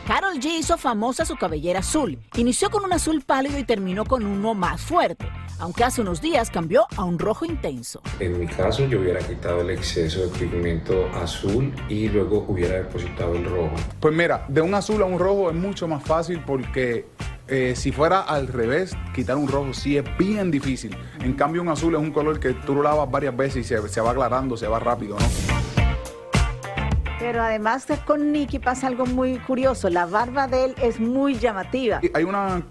Carol 0.07 0.41
G 0.41 0.59
hizo 0.59 0.77
famosa 0.77 1.25
su 1.25 1.37
cabellera 1.37 1.81
azul. 1.81 2.19
Inició 2.37 2.71
con 2.71 2.85
un 2.85 2.93
azul 2.93 3.23
pálido 3.23 3.59
y 3.59 3.65
terminó 3.65 4.05
con 4.05 4.25
uno 4.25 4.55
más 4.55 4.81
fuerte, 4.81 5.27
aunque 5.59 5.85
hace 5.85 6.01
unos 6.01 6.21
días 6.21 6.51
cambió 6.51 6.87
a 6.97 7.05
un 7.05 7.19
rojo 7.19 7.45
intenso. 7.45 8.03
En 8.19 8.41
mi 8.41 8.47
caso 8.47 8.87
yo 8.87 9.01
hubiera 9.01 9.21
quitado 9.21 9.61
el 9.61 9.71
exceso 9.71 10.27
de 10.27 10.29
pigmento 10.39 11.07
azul 11.15 11.73
y 11.89 12.09
luego 12.09 12.45
hubiera 12.49 12.77
depositado 12.77 13.35
el 13.37 13.45
rojo. 13.45 13.75
Pues 14.01 14.15
mira, 14.15 14.45
de 14.49 14.61
un 14.61 14.75
azul 14.75 15.01
a 15.03 15.05
un 15.05 15.19
rojo 15.19 15.51
es 15.51 15.57
mucho 15.57 15.87
más 15.87 16.03
fácil 16.03 16.43
porque 16.45 17.07
eh, 17.47 17.75
si 17.77 17.93
fuera 17.93 18.21
al 18.21 18.49
revés, 18.49 18.97
quitar 19.15 19.37
un 19.37 19.49
rojo 19.49 19.75
sí 19.75 19.97
es 19.97 20.05
bien 20.19 20.51
difícil. 20.51 20.97
En 21.21 21.35
cambio, 21.35 21.63
un 21.63 21.69
azul 21.69 21.95
es 21.95 22.01
un 22.01 22.11
color 22.11 22.41
que 22.41 22.53
tú 22.53 22.75
lo 22.75 22.83
lavas 22.83 23.11
varias 23.11 23.37
veces 23.37 23.65
y 23.65 23.65
se, 23.65 23.89
se 23.89 24.01
va 24.01 24.11
aclarando, 24.13 24.57
se 24.57 24.67
va 24.67 24.79
rápido, 24.79 25.17
¿no? 25.19 25.50
Pero 27.21 27.43
además 27.43 27.87
de 27.87 27.99
con 27.99 28.33
Nicky 28.33 28.59
pasa 28.59 28.87
algo 28.87 29.05
muy 29.07 29.39
curioso. 29.39 29.89
La 29.91 30.07
barba 30.07 30.47
de 30.49 30.65
él 30.65 30.75
es 30.83 30.99
muy 30.99 31.35
llamativa. 31.39 32.01
Hay 32.15 32.25
una 32.25 32.63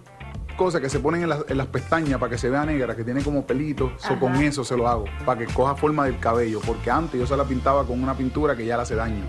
cosa 0.57 0.81
que 0.81 0.89
se 0.89 0.99
ponen 0.99 1.21
en, 1.23 1.29
las- 1.29 1.45
en 1.47 1.57
las 1.57 1.67
pestañas 1.67 2.19
para 2.19 2.31
que 2.31 2.37
se 2.37 2.49
vea 2.49 2.65
negra, 2.65 2.95
que 2.95 3.03
tiene 3.03 3.21
como 3.23 3.45
pelitos. 3.45 3.91
So, 4.01 4.19
con 4.19 4.35
eso 4.37 4.63
se 4.63 4.75
lo 4.75 4.87
hago, 4.89 5.05
para 5.25 5.39
que 5.45 5.53
coja 5.53 5.75
forma 5.75 6.05
del 6.05 6.19
cabello. 6.19 6.59
Porque 6.65 6.89
antes 6.91 7.19
yo 7.19 7.27
se 7.27 7.37
la 7.37 7.43
pintaba 7.45 7.85
con 7.85 8.01
una 8.01 8.15
pintura 8.15 8.55
que 8.57 8.65
ya 8.65 8.75
le 8.75 8.81
hace 8.83 8.95
daño. 8.95 9.23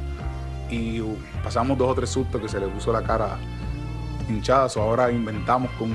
Y 0.71 1.01
uh, 1.01 1.17
pasamos 1.45 1.77
dos 1.77 1.91
o 1.91 1.95
tres 1.95 2.09
sustos 2.11 2.41
que 2.41 2.49
se 2.49 2.59
le 2.59 2.67
puso 2.69 2.91
la 2.93 3.03
cara 3.03 3.37
hinchada. 4.29 4.69
So, 4.71 4.81
ahora 4.81 5.13
inventamos 5.13 5.71
con 5.79 5.91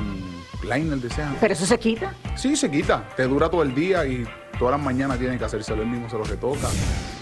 liner 0.63 0.99
de 0.99 1.09
ceja. 1.09 1.33
¿Pero 1.41 1.53
eso 1.53 1.65
se 1.65 1.79
quita? 1.79 2.13
Sí, 2.35 2.55
se 2.55 2.69
quita. 2.69 3.09
Te 3.17 3.23
dura 3.23 3.49
todo 3.49 3.63
el 3.63 3.73
día 3.73 4.05
y 4.05 4.23
todas 4.59 4.73
las 4.77 4.85
mañanas 4.85 5.17
tiene 5.17 5.37
que 5.39 5.45
hacérselo. 5.45 5.81
Él 5.81 5.87
mismo 5.89 6.09
se 6.09 6.17
lo 6.17 6.23
retoca. 6.23 6.67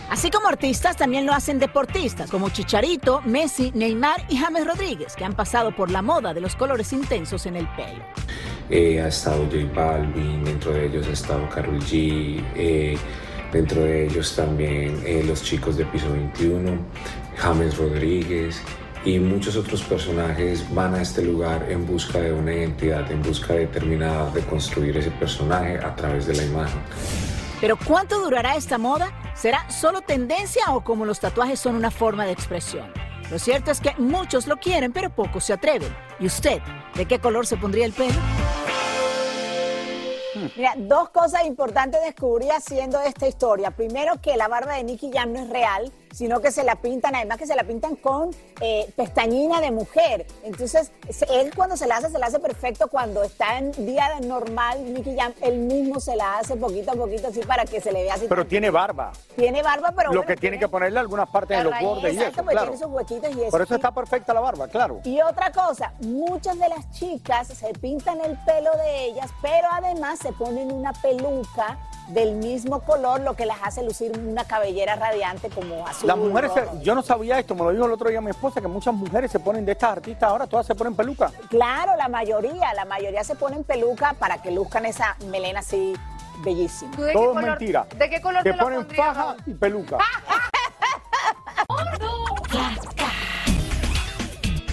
Así 0.10 0.29
como 0.29 0.48
artistas, 0.48 0.95
también 0.95 1.25
lo 1.25 1.33
hacen 1.33 1.60
deportistas, 1.60 2.29
como 2.29 2.50
Chicharito, 2.50 3.22
Messi, 3.25 3.72
Neymar 3.74 4.25
y 4.29 4.38
James 4.38 4.65
Rodríguez, 4.65 5.15
que 5.15 5.25
han 5.25 5.33
pasado 5.33 5.75
por 5.75 5.89
la 5.89 6.01
moda 6.01 6.33
de 6.33 6.41
los 6.41 6.55
colores 6.55 6.93
intensos 6.93 7.45
en 7.45 7.55
el 7.55 7.67
pelo. 7.75 8.03
Eh, 8.69 9.01
ha 9.01 9.07
estado 9.07 9.45
J 9.45 9.57
Balvin, 9.74 10.43
dentro 10.43 10.72
de 10.72 10.86
ellos 10.86 11.07
ha 11.07 11.12
estado 11.12 11.50
Karol 11.50 11.79
G, 11.79 12.43
eh, 12.55 12.98
dentro 13.51 13.81
de 13.81 14.05
ellos 14.07 14.36
también 14.36 15.01
eh, 15.05 15.24
los 15.25 15.43
chicos 15.43 15.77
de 15.77 15.86
Piso 15.86 16.12
21, 16.12 16.77
James 17.38 17.77
Rodríguez 17.77 18.62
y 19.05 19.19
muchos 19.19 19.55
otros 19.57 19.83
personajes 19.83 20.65
van 20.74 20.95
a 20.95 21.01
este 21.01 21.22
lugar 21.24 21.65
en 21.69 21.86
busca 21.86 22.19
de 22.19 22.31
una 22.31 22.53
identidad, 22.53 23.12
en 23.12 23.22
busca 23.22 23.53
determinada 23.53 24.31
de 24.31 24.41
construir 24.41 24.98
ese 24.98 25.12
personaje 25.12 25.77
a 25.77 25.95
través 25.95 26.25
de 26.25 26.36
la 26.36 26.43
imagen. 26.43 26.79
Pero 27.60 27.77
¿cuánto 27.77 28.22
durará 28.22 28.55
esta 28.55 28.77
moda? 28.77 29.12
¿Será 29.43 29.69
solo 29.69 30.00
tendencia 30.00 30.63
o 30.73 30.85
como 30.85 31.03
los 31.03 31.19
tatuajes 31.19 31.59
son 31.59 31.75
una 31.75 31.91
forma 31.91 32.25
de 32.25 32.31
expresión? 32.31 32.93
Lo 33.29 33.38
cierto 33.38 33.71
es 33.71 33.81
que 33.81 33.93
muchos 33.97 34.47
lo 34.47 34.55
quieren, 34.55 34.93
pero 34.93 35.13
pocos 35.13 35.43
se 35.43 35.51
atreven. 35.51 35.93
¿Y 36.17 36.27
usted? 36.27 36.62
¿De 36.95 37.05
qué 37.05 37.19
color 37.19 37.45
se 37.45 37.57
pondría 37.57 37.85
el 37.85 37.91
pelo? 37.91 38.13
Mira, 40.55 40.75
dos 40.77 41.09
cosas 41.09 41.43
importantes 41.45 42.01
descubrí 42.05 42.50
haciendo 42.51 43.01
esta 43.01 43.27
historia. 43.27 43.71
Primero, 43.71 44.21
que 44.21 44.38
la 44.38 44.47
barba 44.47 44.75
de 44.75 44.85
Nicky 44.85 45.12
Jam 45.12 45.33
no 45.33 45.41
es 45.41 45.50
real, 45.50 45.91
sino 46.13 46.39
que 46.39 46.51
se 46.51 46.63
la 46.63 46.75
pintan, 46.75 47.15
además 47.15 47.38
que 47.38 47.48
se 47.48 47.55
la 47.55 47.63
pintan 47.63 47.96
con 47.96 48.32
eh, 48.62 48.91
pestañina 48.96 49.60
de 49.60 49.72
mujer. 49.72 50.25
Entonces, 50.43 50.91
él 51.29 51.51
cuando 51.55 51.75
se 51.75 51.88
la 51.88 51.98
hace, 51.98 52.10
se 52.10 52.20
la 52.20 52.27
hace 52.27 52.39
perfecto. 52.39 52.88
Cuando 52.88 53.24
está 53.24 53.58
en 53.58 53.72
día 53.86 54.20
normal, 54.22 54.93
Nicky 54.93 55.15
Jam, 55.17 55.34
él 55.41 55.58
mismo 55.58 56.00
se 56.00 56.15
la 56.15 56.38
hace 56.38 56.55
poquito 56.55 56.91
a 56.91 56.96
poquito 56.96 57.27
así 57.27 57.41
para 57.41 57.65
que 57.65 57.82
se 57.82 57.91
le 57.91 58.03
vea 58.03 58.13
así. 58.13 58.27
Pero 58.29 58.46
tiene 58.46 58.70
barba. 58.70 59.12
tiene 59.36 59.63
barba, 59.63 59.91
pero 59.96 60.10
Lo 60.10 60.20
bueno, 60.20 60.27
que 60.27 60.36
tiene 60.38 60.60
que 60.60 60.67
ponerle 60.67 61.00
algunas 61.00 61.29
partes 61.29 61.58
en 61.58 61.63
los 61.65 61.79
bordes 61.82 62.13
y 62.13 62.17
eso, 62.22 62.43
claro. 62.43 62.62
tiene 62.62 62.77
sus 62.77 62.88
huequitos 62.88 63.36
y 63.36 63.41
eso. 63.41 63.51
Por 63.51 63.62
eso 63.62 63.75
está 63.75 63.91
perfecta 63.91 64.34
la 64.34 64.39
barba, 64.39 64.67
claro. 64.67 65.01
Y 65.03 65.20
otra 65.22 65.51
cosa, 65.51 65.93
muchas 66.01 66.58
de 66.60 66.70
las 66.70 66.89
chicas 66.91 67.48
se 67.48 67.74
pintan 67.74 68.22
el 68.22 68.38
pelo 68.46 68.72
de 68.77 69.05
ellas, 69.05 69.32
pero 69.41 69.67
además 69.72 70.20
se 70.20 70.32
ponen 70.34 70.72
una 70.72 70.93
peluca 70.93 71.77
del 72.10 72.36
mismo 72.36 72.81
color, 72.81 73.22
lo 73.22 73.36
que 73.36 73.45
las 73.45 73.57
hace 73.63 73.83
lucir 73.83 74.12
una 74.17 74.43
cabellera 74.45 74.95
radiante 74.95 75.50
como 75.50 75.88
azul. 75.88 76.07
Las 76.07 76.17
mujeres, 76.17 76.51
se- 76.53 76.83
yo 76.83 76.93
no 76.95 77.01
sabía 77.01 77.39
esto, 77.39 77.55
me 77.55 77.63
lo 77.63 77.72
dijo 77.72 77.86
el 77.86 77.91
otro 77.93 78.10
día 78.10 78.19
mi 78.22 78.29
esposa, 78.31 78.60
que 78.62 78.67
muchas 78.67 78.93
mujeres 78.93 79.31
se 79.31 79.39
ponen 79.39 79.65
de 79.65 79.72
estas 79.72 79.91
artistas 79.91 80.29
ahora, 80.29 80.45
todas 80.48 80.65
se 80.65 80.75
ponen 80.75 80.95
peluca. 80.95 81.31
Claro, 81.50 81.95
la 81.95 82.07
mayoría, 82.10 82.74
la 82.74 82.86
mayoría 82.86 83.24
se 83.24 83.36
ponen 83.36 83.63
peluca 83.63 84.13
para 84.19 84.41
que 84.41 84.51
luzcan 84.51 84.86
esa 84.86 85.15
melena 85.29 85.60
así 85.62 85.93
bellísima. 86.43 86.91
¿Tú 86.95 87.01
de 87.03 87.07
qué 87.10 87.13
Todo 87.13 87.24
es 87.31 87.36
color- 87.38 87.50
mentira. 87.50 87.88
¿De 87.98 88.10
qué 88.10 88.22
color 88.22 88.43
Te 88.43 88.51
te 88.51 88.57
lo 88.57 88.63
ponen 88.63 88.79
pondrías, 88.79 89.07
faja 89.07 89.24
Raúl? 89.25 89.43
y 89.45 89.53
peluca. 89.53 89.98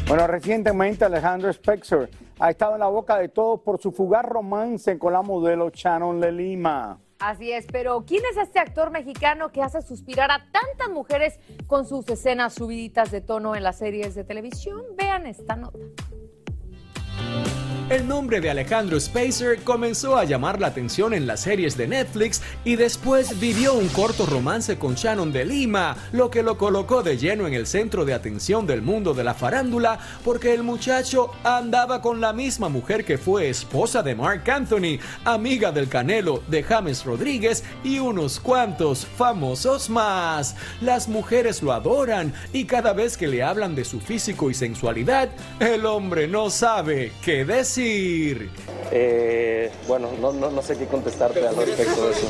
Bueno, 0.08 0.26
recientemente 0.26 1.04
Alejandro 1.04 1.52
Spexer 1.52 2.10
ha 2.40 2.50
estado 2.50 2.74
en 2.74 2.80
la 2.80 2.88
boca 2.88 3.16
de 3.18 3.28
todos 3.28 3.60
por 3.60 3.80
su 3.80 3.92
fugaz 3.92 4.24
romance 4.24 4.98
con 4.98 5.12
la 5.12 5.22
modelo 5.22 5.70
Shannon 5.72 6.20
de 6.20 6.32
Lima. 6.32 6.98
Así 7.20 7.52
es, 7.52 7.66
pero 7.70 8.04
¿quién 8.06 8.22
es 8.30 8.38
este 8.38 8.58
actor 8.58 8.90
mexicano 8.90 9.52
que 9.52 9.62
hace 9.62 9.82
suspirar 9.82 10.30
a 10.30 10.46
tantas 10.50 10.88
mujeres 10.88 11.38
con 11.66 11.86
sus 11.86 12.08
escenas 12.08 12.54
subiditas 12.54 13.10
de 13.10 13.20
tono 13.20 13.54
en 13.54 13.62
las 13.62 13.76
series 13.76 14.14
de 14.14 14.24
televisión? 14.24 14.82
Vean 14.96 15.26
esta 15.26 15.54
nota. 15.54 15.78
El 17.90 18.06
nombre 18.06 18.40
de 18.40 18.48
Alejandro 18.48 19.00
Spacer 19.00 19.64
comenzó 19.64 20.16
a 20.16 20.22
llamar 20.22 20.60
la 20.60 20.68
atención 20.68 21.12
en 21.12 21.26
las 21.26 21.40
series 21.40 21.76
de 21.76 21.88
Netflix 21.88 22.40
y 22.64 22.76
después 22.76 23.40
vivió 23.40 23.74
un 23.74 23.88
corto 23.88 24.26
romance 24.26 24.78
con 24.78 24.94
Shannon 24.94 25.32
de 25.32 25.44
Lima, 25.44 25.96
lo 26.12 26.30
que 26.30 26.44
lo 26.44 26.56
colocó 26.56 27.02
de 27.02 27.18
lleno 27.18 27.48
en 27.48 27.54
el 27.54 27.66
centro 27.66 28.04
de 28.04 28.14
atención 28.14 28.64
del 28.64 28.80
mundo 28.80 29.12
de 29.12 29.24
la 29.24 29.34
farándula 29.34 29.98
porque 30.24 30.54
el 30.54 30.62
muchacho 30.62 31.32
andaba 31.42 32.00
con 32.00 32.20
la 32.20 32.32
misma 32.32 32.68
mujer 32.68 33.04
que 33.04 33.18
fue 33.18 33.48
esposa 33.48 34.04
de 34.04 34.14
Mark 34.14 34.48
Anthony, 34.48 35.00
amiga 35.24 35.72
del 35.72 35.88
Canelo, 35.88 36.44
de 36.46 36.62
James 36.62 37.04
Rodríguez 37.04 37.64
y 37.82 37.98
unos 37.98 38.38
cuantos 38.38 39.04
famosos 39.04 39.90
más. 39.90 40.54
Las 40.80 41.08
mujeres 41.08 41.60
lo 41.60 41.72
adoran 41.72 42.32
y 42.52 42.66
cada 42.66 42.92
vez 42.92 43.16
que 43.16 43.26
le 43.26 43.42
hablan 43.42 43.74
de 43.74 43.84
su 43.84 43.98
físico 43.98 44.48
y 44.48 44.54
sensualidad, 44.54 45.28
el 45.58 45.86
hombre 45.86 46.28
no 46.28 46.50
sabe 46.50 47.10
qué 47.24 47.44
decir. 47.44 47.79
Eh, 48.92 49.70
bueno, 49.88 50.10
no, 50.20 50.32
no, 50.32 50.50
no 50.50 50.62
sé 50.62 50.76
qué 50.76 50.86
contestarte 50.86 51.46
al 51.46 51.56
respecto 51.56 52.06
de 52.06 52.12
eso. 52.12 52.28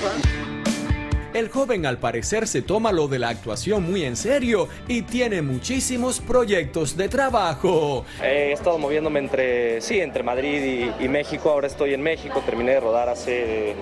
El 1.32 1.48
joven 1.48 1.86
al 1.86 1.98
parecer 1.98 2.48
se 2.48 2.60
toma 2.60 2.90
lo 2.90 3.06
de 3.06 3.20
la 3.20 3.28
actuación 3.28 3.88
muy 3.88 4.04
en 4.04 4.16
serio 4.16 4.68
y 4.88 5.02
tiene 5.02 5.42
muchísimos 5.42 6.20
proyectos 6.20 6.96
de 6.96 7.08
trabajo. 7.08 8.04
He 8.20 8.52
estado 8.52 8.78
moviéndome 8.78 9.20
entre, 9.20 9.80
sí, 9.80 10.00
entre 10.00 10.24
Madrid 10.24 10.92
y, 10.98 11.04
y 11.04 11.08
México. 11.08 11.50
Ahora 11.50 11.68
estoy 11.68 11.94
en 11.94 12.02
México. 12.02 12.42
Terminé 12.44 12.72
de 12.72 12.80
rodar 12.80 13.08
hace, 13.08 13.76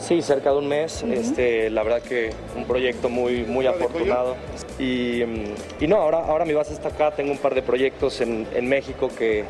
sí, 0.00 0.20
cerca 0.20 0.50
de 0.50 0.58
un 0.58 0.66
mes. 0.66 1.04
este, 1.04 1.70
la 1.70 1.84
verdad 1.84 2.02
que 2.02 2.32
un 2.56 2.64
proyecto 2.64 3.08
muy, 3.08 3.44
muy 3.44 3.66
afortunado. 3.68 4.36
Y, 4.80 5.22
mm, 5.24 5.84
y 5.84 5.86
no, 5.86 5.96
ahora, 5.96 6.18
ahora 6.18 6.44
mi 6.44 6.54
base 6.54 6.72
está 6.72 6.88
acá. 6.88 7.12
Tengo 7.12 7.30
un 7.30 7.38
par 7.38 7.54
de 7.54 7.62
proyectos 7.62 8.20
en, 8.20 8.48
en 8.52 8.68
México 8.68 9.08
que, 9.16 9.44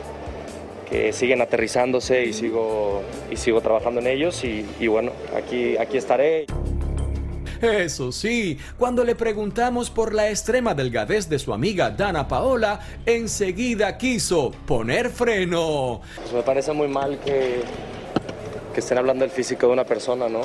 que 0.91 1.13
siguen 1.13 1.41
aterrizándose 1.41 2.25
y 2.25 2.33
sigo, 2.33 3.03
y 3.31 3.37
sigo 3.37 3.61
trabajando 3.61 4.01
en 4.01 4.07
ellos. 4.07 4.43
Y, 4.45 4.65
y 4.81 4.87
bueno, 4.87 5.13
aquí, 5.37 5.77
aquí 5.77 5.97
estaré. 5.99 6.47
Eso 7.61 8.13
sí, 8.13 8.57
cuando 8.79 9.03
le 9.03 9.17
preguntamos 9.17 9.91
por 9.91 10.15
la 10.15 10.31
extrema 10.31 10.75
delgadez 10.75 11.29
de 11.29 11.41
su 11.41 11.53
amiga 11.53 11.91
Dana 11.91 12.29
Paola, 12.29 12.79
enseguida 13.05 13.99
quiso 13.99 14.53
poner 14.65 15.11
freno. 15.11 16.01
Pues 16.23 16.33
me 16.33 16.43
parece 16.43 16.73
muy 16.73 16.87
mal 16.87 17.19
que, 17.19 17.63
que 18.73 18.81
estén 18.81 18.99
hablando 18.99 19.25
del 19.25 19.33
físico 19.33 19.67
de 19.67 19.73
una 19.73 19.85
persona, 19.85 20.29
¿no? 20.29 20.43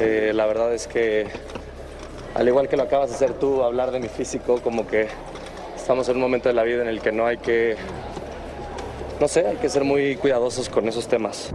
Eh, 0.00 0.32
la 0.34 0.44
verdad 0.44 0.74
es 0.74 0.86
que, 0.86 1.28
al 2.34 2.46
igual 2.46 2.68
que 2.68 2.76
lo 2.76 2.82
acabas 2.82 3.08
de 3.08 3.16
hacer 3.16 3.32
tú, 3.32 3.62
hablar 3.62 3.90
de 3.90 3.98
mi 3.98 4.08
físico, 4.08 4.60
como 4.60 4.86
que 4.86 5.08
estamos 5.74 6.10
en 6.10 6.16
un 6.16 6.20
momento 6.20 6.50
de 6.50 6.54
la 6.54 6.62
vida 6.62 6.82
en 6.82 6.88
el 6.88 7.00
que 7.00 7.10
no 7.10 7.26
hay 7.26 7.38
que, 7.38 7.76
no 9.20 9.28
sé, 9.28 9.46
hay 9.46 9.56
que 9.56 9.68
ser 9.68 9.84
muy 9.84 10.16
cuidadosos 10.16 10.68
con 10.68 10.88
esos 10.88 11.06
temas. 11.06 11.50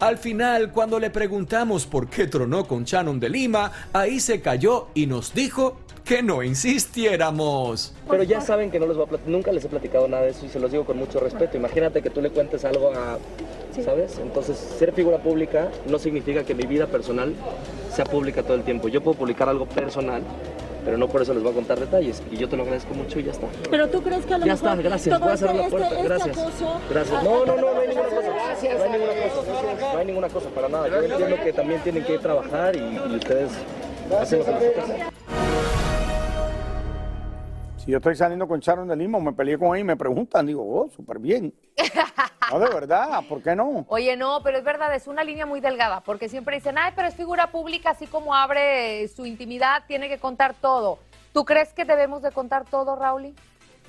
Al 0.00 0.16
final, 0.16 0.72
cuando 0.72 0.98
le 0.98 1.10
preguntamos 1.10 1.84
por 1.84 2.08
qué 2.08 2.26
tronó 2.26 2.66
con 2.66 2.84
Shannon 2.84 3.20
de 3.20 3.28
Lima, 3.28 3.70
ahí 3.92 4.18
se 4.18 4.40
cayó 4.40 4.86
y 4.94 5.06
nos 5.06 5.34
dijo 5.34 5.76
que 6.04 6.22
no 6.22 6.42
insistiéramos. 6.42 7.94
Pero 8.08 8.22
ya 8.22 8.40
saben 8.40 8.70
que 8.70 8.80
no 8.80 8.86
les 8.86 8.96
voy 8.96 9.06
a 9.06 9.28
nunca 9.28 9.52
les 9.52 9.64
he 9.64 9.68
platicado 9.68 10.08
nada 10.08 10.22
de 10.22 10.30
eso 10.30 10.46
y 10.46 10.48
se 10.48 10.58
los 10.58 10.70
digo 10.72 10.86
con 10.86 10.96
mucho 10.96 11.20
respeto. 11.20 11.58
Imagínate 11.58 12.00
que 12.00 12.08
tú 12.08 12.22
le 12.22 12.30
cuentes 12.30 12.64
algo 12.64 12.92
a, 12.94 13.18
¿sabes? 13.82 14.18
Entonces, 14.18 14.56
ser 14.56 14.92
figura 14.92 15.18
pública 15.18 15.68
no 15.86 15.98
significa 15.98 16.44
que 16.44 16.54
mi 16.54 16.64
vida 16.64 16.86
personal 16.86 17.34
sea 17.92 18.06
pública 18.06 18.42
todo 18.42 18.54
el 18.54 18.62
tiempo. 18.62 18.88
Yo 18.88 19.02
puedo 19.02 19.18
publicar 19.18 19.50
algo 19.50 19.66
personal, 19.66 20.22
pero 20.88 20.96
no 20.96 21.06
por 21.06 21.20
eso 21.20 21.34
les 21.34 21.42
voy 21.42 21.52
a 21.52 21.54
contar 21.54 21.78
detalles. 21.78 22.22
Y 22.30 22.38
yo 22.38 22.48
te 22.48 22.56
lo 22.56 22.62
agradezco 22.62 22.94
mucho 22.94 23.20
y 23.20 23.24
ya 23.24 23.32
está. 23.32 23.46
Pero 23.70 23.88
tú 23.90 24.00
crees 24.02 24.24
que 24.24 24.32
a 24.32 24.38
lo 24.38 24.46
Ya 24.46 24.54
mejor 24.54 24.70
está, 24.70 24.82
gracias. 24.88 25.14
todo 25.18 25.26
Voy 25.26 25.34
a 25.34 25.36
cerrar 25.36 25.54
la 25.56 25.62
este- 25.64 25.70
puerta. 25.76 25.88
este 25.94 26.02
Gracias. 26.08 26.38
acoso- 26.38 26.80
Gracias. 26.88 27.22
No, 27.24 27.44
no, 27.44 27.56
no, 27.56 27.74
no 27.74 27.80
hay 27.80 27.88
ninguna 27.88 28.08
cosa. 28.08 28.28
No 28.30 28.82
hay 28.84 28.90
ninguna 28.90 29.12
cosa. 29.34 29.92
No 29.92 29.98
hay 29.98 30.06
ninguna 30.06 30.28
cosa 30.30 30.48
para 30.48 30.68
nada. 30.70 30.88
Yo 30.88 31.02
entiendo 31.02 31.36
que 31.44 31.52
también 31.52 31.80
tienen 31.82 32.04
que 32.04 32.18
trabajar 32.18 32.74
y, 32.74 32.78
y 32.78 33.16
ustedes 33.16 33.50
hacen 34.18 34.38
lo 34.38 34.44
que 34.46 34.52
toca. 34.70 35.10
Si 37.76 37.90
yo 37.90 37.98
estoy 37.98 38.16
saliendo 38.16 38.48
con 38.48 38.58
Sharon 38.60 38.88
de 38.88 38.96
Lima, 38.96 39.18
o 39.18 39.20
me 39.20 39.34
peleé 39.34 39.58
con 39.58 39.68
ella 39.68 39.80
y 39.80 39.84
me 39.84 39.96
preguntan, 39.96 40.46
digo, 40.46 40.62
oh, 40.62 40.88
súper 40.88 41.18
bien. 41.18 41.52
No, 42.50 42.58
de 42.58 42.68
verdad, 42.70 43.22
¿por 43.28 43.42
qué 43.42 43.54
no? 43.54 43.84
Oye, 43.88 44.16
no, 44.16 44.40
pero 44.42 44.56
es 44.56 44.64
verdad, 44.64 44.94
es 44.94 45.06
una 45.06 45.22
línea 45.22 45.44
muy 45.44 45.60
delgada, 45.60 46.00
porque 46.00 46.30
siempre 46.30 46.56
dicen, 46.56 46.78
ay, 46.78 46.92
pero 46.96 47.06
es 47.06 47.14
figura 47.14 47.50
pública, 47.50 47.90
así 47.90 48.06
como 48.06 48.34
abre 48.34 49.06
su 49.08 49.26
intimidad, 49.26 49.82
tiene 49.86 50.08
que 50.08 50.18
contar 50.18 50.54
todo. 50.54 50.98
¿Tú 51.34 51.44
crees 51.44 51.74
que 51.74 51.84
debemos 51.84 52.22
de 52.22 52.32
contar 52.32 52.64
todo, 52.64 52.96
Raúl? 52.96 53.34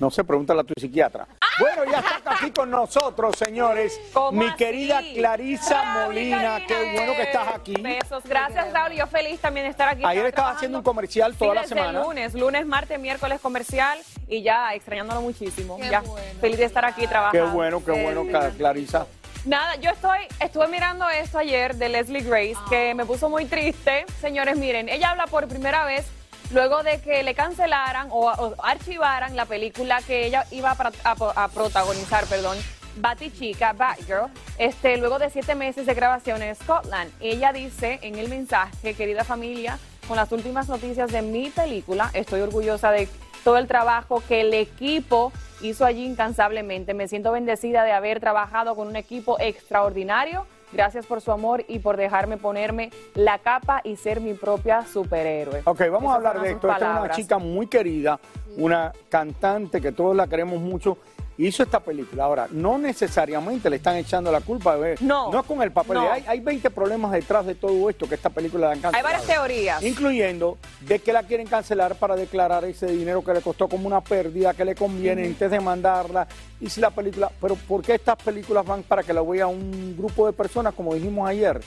No 0.00 0.10
sé, 0.10 0.24
pregúntale 0.24 0.62
a 0.62 0.64
tu 0.64 0.72
psiquiatra. 0.80 1.26
Bueno, 1.58 1.84
ya 1.84 1.98
está 1.98 2.32
aquí 2.32 2.50
con 2.52 2.70
nosotros, 2.70 3.36
señores. 3.36 4.00
Mi 4.32 4.50
querida 4.54 5.02
Clarisa 5.14 5.84
Molina, 6.06 6.58
qué 6.66 6.92
bueno 6.94 7.12
que 7.14 7.22
estás 7.22 7.48
aquí. 7.54 7.74
Besos. 7.80 8.24
Gracias, 8.24 8.72
Raúl. 8.72 8.94
Yo 8.96 9.06
feliz 9.06 9.38
también 9.40 9.66
de 9.66 9.70
estar 9.70 9.88
aquí. 9.88 10.02
Ayer 10.04 10.24
Estaba 10.24 10.52
haciendo 10.52 10.78
un 10.78 10.84
comercial 10.84 11.34
toda 11.36 11.50
Sí, 11.50 11.56
la 11.56 11.64
semana. 11.66 12.02
lunes, 12.02 12.32
lunes, 12.34 12.64
martes, 12.66 12.98
miércoles 12.98 13.40
comercial 13.42 13.98
y 14.26 14.42
ya 14.42 14.72
extrañándolo 14.74 15.20
muchísimo. 15.20 15.76
Qué 15.78 15.90
ya 15.90 16.00
bueno. 16.00 16.40
feliz 16.40 16.58
de 16.58 16.64
estar 16.64 16.84
aquí 16.86 17.02
Qué 17.02 17.08
trabajando. 17.08 17.50
bueno, 17.50 17.84
qué 17.84 17.92
bueno, 17.92 18.24
Ca- 18.32 18.50
Clarisa. 18.56 19.06
Nada, 19.44 19.76
yo 19.76 19.90
estoy, 19.90 20.18
estuve 20.40 20.68
mirando 20.68 21.08
esto 21.10 21.38
ayer 21.38 21.74
de 21.76 21.88
Leslie 21.90 22.22
Grace, 22.22 22.56
que 22.70 22.94
me 22.94 23.04
puso 23.04 23.28
muy 23.28 23.44
triste. 23.44 24.06
Señores, 24.20 24.56
miren, 24.56 24.88
ella 24.88 25.10
habla 25.10 25.26
por 25.26 25.46
primera 25.48 25.84
vez 25.84 26.06
luego 26.52 26.82
de 26.82 27.00
que 27.00 27.22
le 27.22 27.34
cancelaran 27.34 28.08
o, 28.10 28.30
archivaran 28.62 29.36
la 29.36 29.46
película 29.46 30.00
que 30.02 30.26
ella 30.26 30.44
iba 30.50 30.72
a 30.72 31.48
protagonizar, 31.48 32.26
perdón. 32.26 32.58
Batichica, 32.96 33.72
Batgirl, 33.72 34.30
este, 34.58 34.96
luego 34.96 35.18
de 35.18 35.30
siete 35.30 35.54
meses 35.54 35.86
de 35.86 35.94
grabación 35.94 36.42
en 36.42 36.54
Scotland. 36.54 37.10
Ella 37.20 37.52
dice 37.52 37.98
en 38.02 38.16
el 38.16 38.28
mensaje, 38.28 38.94
querida 38.94 39.24
familia, 39.24 39.78
con 40.08 40.16
las 40.16 40.30
últimas 40.32 40.68
noticias 40.68 41.10
de 41.12 41.22
mi 41.22 41.50
película. 41.50 42.10
Estoy 42.14 42.40
orgullosa 42.40 42.90
de 42.90 43.08
todo 43.44 43.58
el 43.58 43.68
trabajo 43.68 44.22
que 44.26 44.40
el 44.42 44.52
equipo 44.54 45.32
hizo 45.62 45.84
allí 45.84 46.04
incansablemente. 46.04 46.94
Me 46.94 47.08
siento 47.08 47.32
bendecida 47.32 47.84
de 47.84 47.92
haber 47.92 48.20
trabajado 48.20 48.74
con 48.74 48.88
un 48.88 48.96
equipo 48.96 49.38
extraordinario. 49.40 50.46
Gracias 50.72 51.06
por 51.06 51.20
su 51.20 51.32
amor 51.32 51.64
y 51.68 51.80
por 51.80 51.96
dejarme 51.96 52.36
ponerme 52.36 52.90
la 53.14 53.38
capa 53.38 53.80
y 53.84 53.96
ser 53.96 54.20
mi 54.20 54.34
propia 54.34 54.84
superhéroe. 54.86 55.62
Ok, 55.64 55.80
vamos 55.90 56.02
Esas 56.02 56.12
a 56.12 56.14
hablar 56.16 56.40
de 56.40 56.50
esto. 56.52 56.70
Esta 56.70 56.94
es 56.94 57.00
una 57.00 57.10
chica 57.10 57.38
muy 57.38 57.66
querida, 57.66 58.20
una 58.56 58.92
cantante 59.08 59.80
que 59.80 59.92
todos 59.92 60.14
la 60.14 60.26
queremos 60.26 60.60
mucho. 60.60 60.98
Hizo 61.46 61.62
esta 61.62 61.80
película. 61.80 62.24
Ahora, 62.24 62.48
no 62.50 62.76
necesariamente 62.76 63.70
le 63.70 63.76
están 63.76 63.96
echando 63.96 64.30
la 64.30 64.40
culpa. 64.42 64.76
eh, 64.86 64.96
No, 65.00 65.32
No 65.32 65.42
con 65.42 65.62
el 65.62 65.72
papel. 65.72 65.94
no. 65.94 66.10
Hay, 66.10 66.22
hay 66.26 66.40
20 66.40 66.68
problemas 66.70 67.12
detrás 67.12 67.46
de 67.46 67.54
todo 67.54 67.88
esto 67.88 68.06
que 68.06 68.14
esta 68.16 68.28
película 68.28 68.66
le 68.66 68.72
han 68.72 68.78
Hay 68.78 68.82
cancelado. 68.82 69.04
varias 69.08 69.26
teorías. 69.26 69.82
Incluyendo 69.82 70.58
de 70.82 70.98
que 70.98 71.12
la 71.14 71.22
quieren 71.22 71.46
cancelar 71.46 71.94
para 71.96 72.14
declarar 72.14 72.64
ese 72.66 72.86
dinero 72.88 73.24
que 73.24 73.32
le 73.32 73.40
costó 73.40 73.68
como 73.68 73.86
una 73.86 74.02
pérdida, 74.02 74.52
que 74.52 74.64
le 74.66 74.74
conviene 74.74 75.24
antes 75.26 75.50
de 75.50 75.60
mandarla. 75.60 76.28
Y 76.60 76.68
si 76.68 76.80
la 76.80 76.90
película. 76.90 77.30
Pero 77.40 77.54
¿por 77.56 77.80
qué 77.82 77.94
estas 77.94 78.16
películas 78.16 78.66
van 78.66 78.82
para 78.82 79.02
que 79.02 79.14
la 79.14 79.22
vea 79.22 79.46
un 79.46 79.96
grupo 79.96 80.26
de 80.26 80.34
personas, 80.34 80.74
como 80.74 80.94
dijimos 80.94 81.26
ayer, 81.26 81.58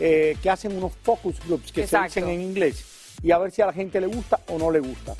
eh, 0.00 0.36
que 0.42 0.50
hacen 0.50 0.76
unos 0.76 0.92
focus 1.04 1.36
groups, 1.46 1.70
que 1.70 1.82
Exacto. 1.82 2.14
se 2.14 2.20
dicen 2.20 2.34
en 2.34 2.40
inglés, 2.42 2.84
y 3.22 3.30
a 3.30 3.38
ver 3.38 3.52
si 3.52 3.62
a 3.62 3.66
la 3.66 3.72
gente 3.72 4.00
le 4.00 4.06
gusta 4.08 4.40
o 4.48 4.58
no 4.58 4.70
le 4.72 4.80
gusta? 4.80 5.14